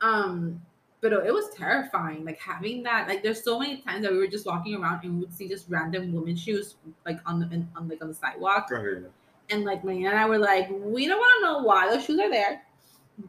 [0.00, 0.62] Um,
[1.00, 2.24] but it was terrifying.
[2.24, 5.14] Like having that, like there's so many times that we were just walking around and
[5.14, 6.76] we would see just random women shoes
[7.06, 8.68] like on the in, on like on the sidewalk.
[8.68, 9.10] Horrible.
[9.50, 12.20] And like my and I were like, we don't want to know why those shoes
[12.20, 12.62] are there,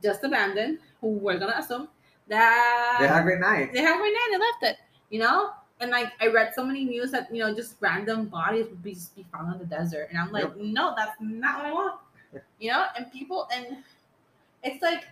[0.03, 0.79] just abandoned.
[1.01, 1.87] who We're gonna assume
[2.27, 3.73] that They had a great night.
[3.73, 4.77] they had right now they left it
[5.09, 5.51] you know?
[5.81, 8.93] And like i read so many news that you know just random bodies would be
[8.93, 10.07] just be found in the desert.
[10.09, 10.57] And i'm like Yep.
[10.57, 11.95] no that's not what i want
[12.59, 12.85] you know?
[12.97, 13.77] And people and
[14.63, 15.05] it's like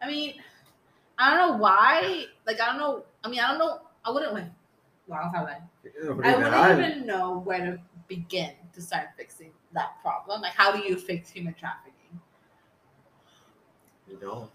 [0.00, 0.34] i mean
[1.18, 4.32] i don't know why like i don't know i mean i don't know i wouldn't
[4.32, 4.44] like
[5.08, 5.62] wow how that
[6.24, 7.78] i wouldn't even know where to
[8.08, 10.40] begin to start fixing that problem.
[10.42, 11.91] Like how do you fix human trafficking
[14.20, 14.50] You know.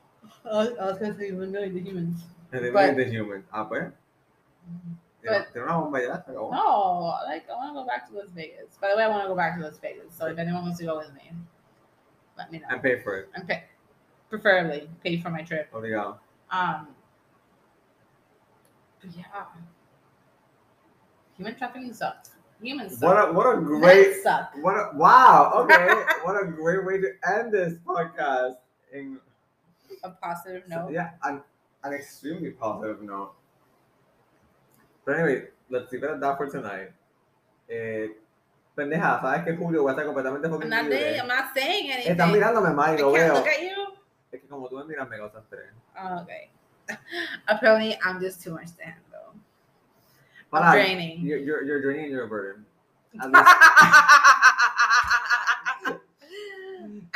[0.45, 3.43] i was, I was gonna say eliminate the humans And they But- made the human.
[3.51, 3.91] Ah, pues.
[5.24, 6.51] But- Tiene una bomba ya, se acabó.
[6.51, 8.78] No, like I want to go back to Las Vegas.
[8.80, 10.14] By the way, I want to go back to Las Vegas.
[10.14, 11.32] So if anyone wants to go with me,
[12.38, 12.68] let me know.
[12.70, 13.30] And pay for it.
[13.36, 13.64] I'm pay,
[14.30, 15.70] preferably pay for my trip.
[15.74, 16.18] Obrigado.
[16.49, 16.88] Um,
[19.01, 19.43] but yeah,
[21.36, 22.32] human trafficking sucks.
[22.62, 24.51] Humans What a what a great suck.
[24.62, 25.51] what a wow.
[25.55, 26.03] Okay.
[26.24, 28.55] what a great way to end this podcast.
[28.93, 29.20] In
[30.04, 30.91] A positive note.
[30.91, 31.41] yeah, an,
[31.84, 33.34] an extremely positive note.
[35.06, 36.91] But anyway, let's leave it at that for tonight.
[37.70, 38.08] Eh,
[38.76, 41.20] pendeja, sabes que Julio va a estar completamente I'm not saying.
[41.20, 42.12] I'm not saying anything.
[42.12, 43.34] Estás mirándome mal y lo veo.
[43.34, 43.93] look at you.
[44.32, 45.72] Es que como tú me miras me causas estrés.
[45.98, 46.50] Oh, okay.
[47.48, 49.34] Apparently, I'm just too much to handle.
[50.52, 51.26] But I'm draining.
[51.26, 52.66] You're, you're, you're draining your burden.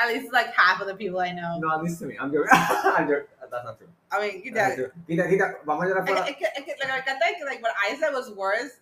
[0.01, 1.59] At least, like half of the people I know.
[1.59, 2.15] no, at least to me.
[2.19, 2.49] I'm joking.
[2.51, 3.27] I'm joking.
[3.51, 3.87] That's not true.
[4.11, 5.03] I mean, you That's know, not true.
[5.05, 5.53] Quita, quita.
[5.65, 6.17] Vamos a I, fuera.
[6.17, 8.79] I, I, I, like, I got that, like what I said was worse,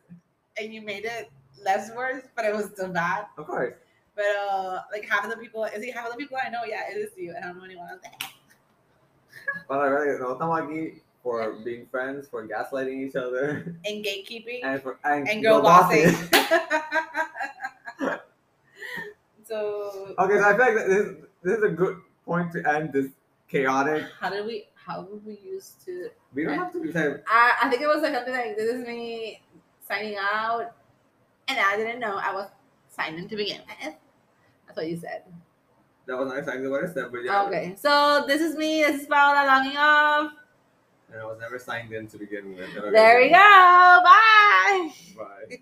[0.61, 1.30] and you made it
[1.65, 3.26] less worse, but it was still bad.
[3.38, 3.74] Of course.
[4.15, 6.59] But uh, like half of the people, is it half of the people I know?
[6.67, 7.34] Yeah, it is you.
[7.36, 8.01] I don't know anyone else.
[9.67, 14.82] Para ver, no estamos aquí for being friends, for gaslighting each other, And gatekeeping and
[14.82, 16.13] for and, and girl bossing.
[19.50, 22.93] so okay, so I feel like this is, this is a good point to end
[22.93, 23.08] this
[23.47, 24.06] chaotic.
[24.20, 24.68] how did we?
[24.76, 26.10] How would we used to?
[26.34, 28.72] We don't have to be like, I, I think it was like something like this
[28.72, 29.41] is me
[29.88, 30.72] signing out,
[31.47, 32.47] and I didn't know I was
[32.89, 33.95] signing to begin with.
[34.66, 35.24] That's what you said.
[36.06, 37.43] that was not exactly what I said, but yeah.
[37.45, 38.84] Okay, so this is me.
[38.84, 40.32] This is Paola logging off.
[41.12, 42.70] And I was never signed in to begin with.
[42.91, 44.00] There we go.
[44.04, 44.91] Bye.
[45.18, 45.60] Bye.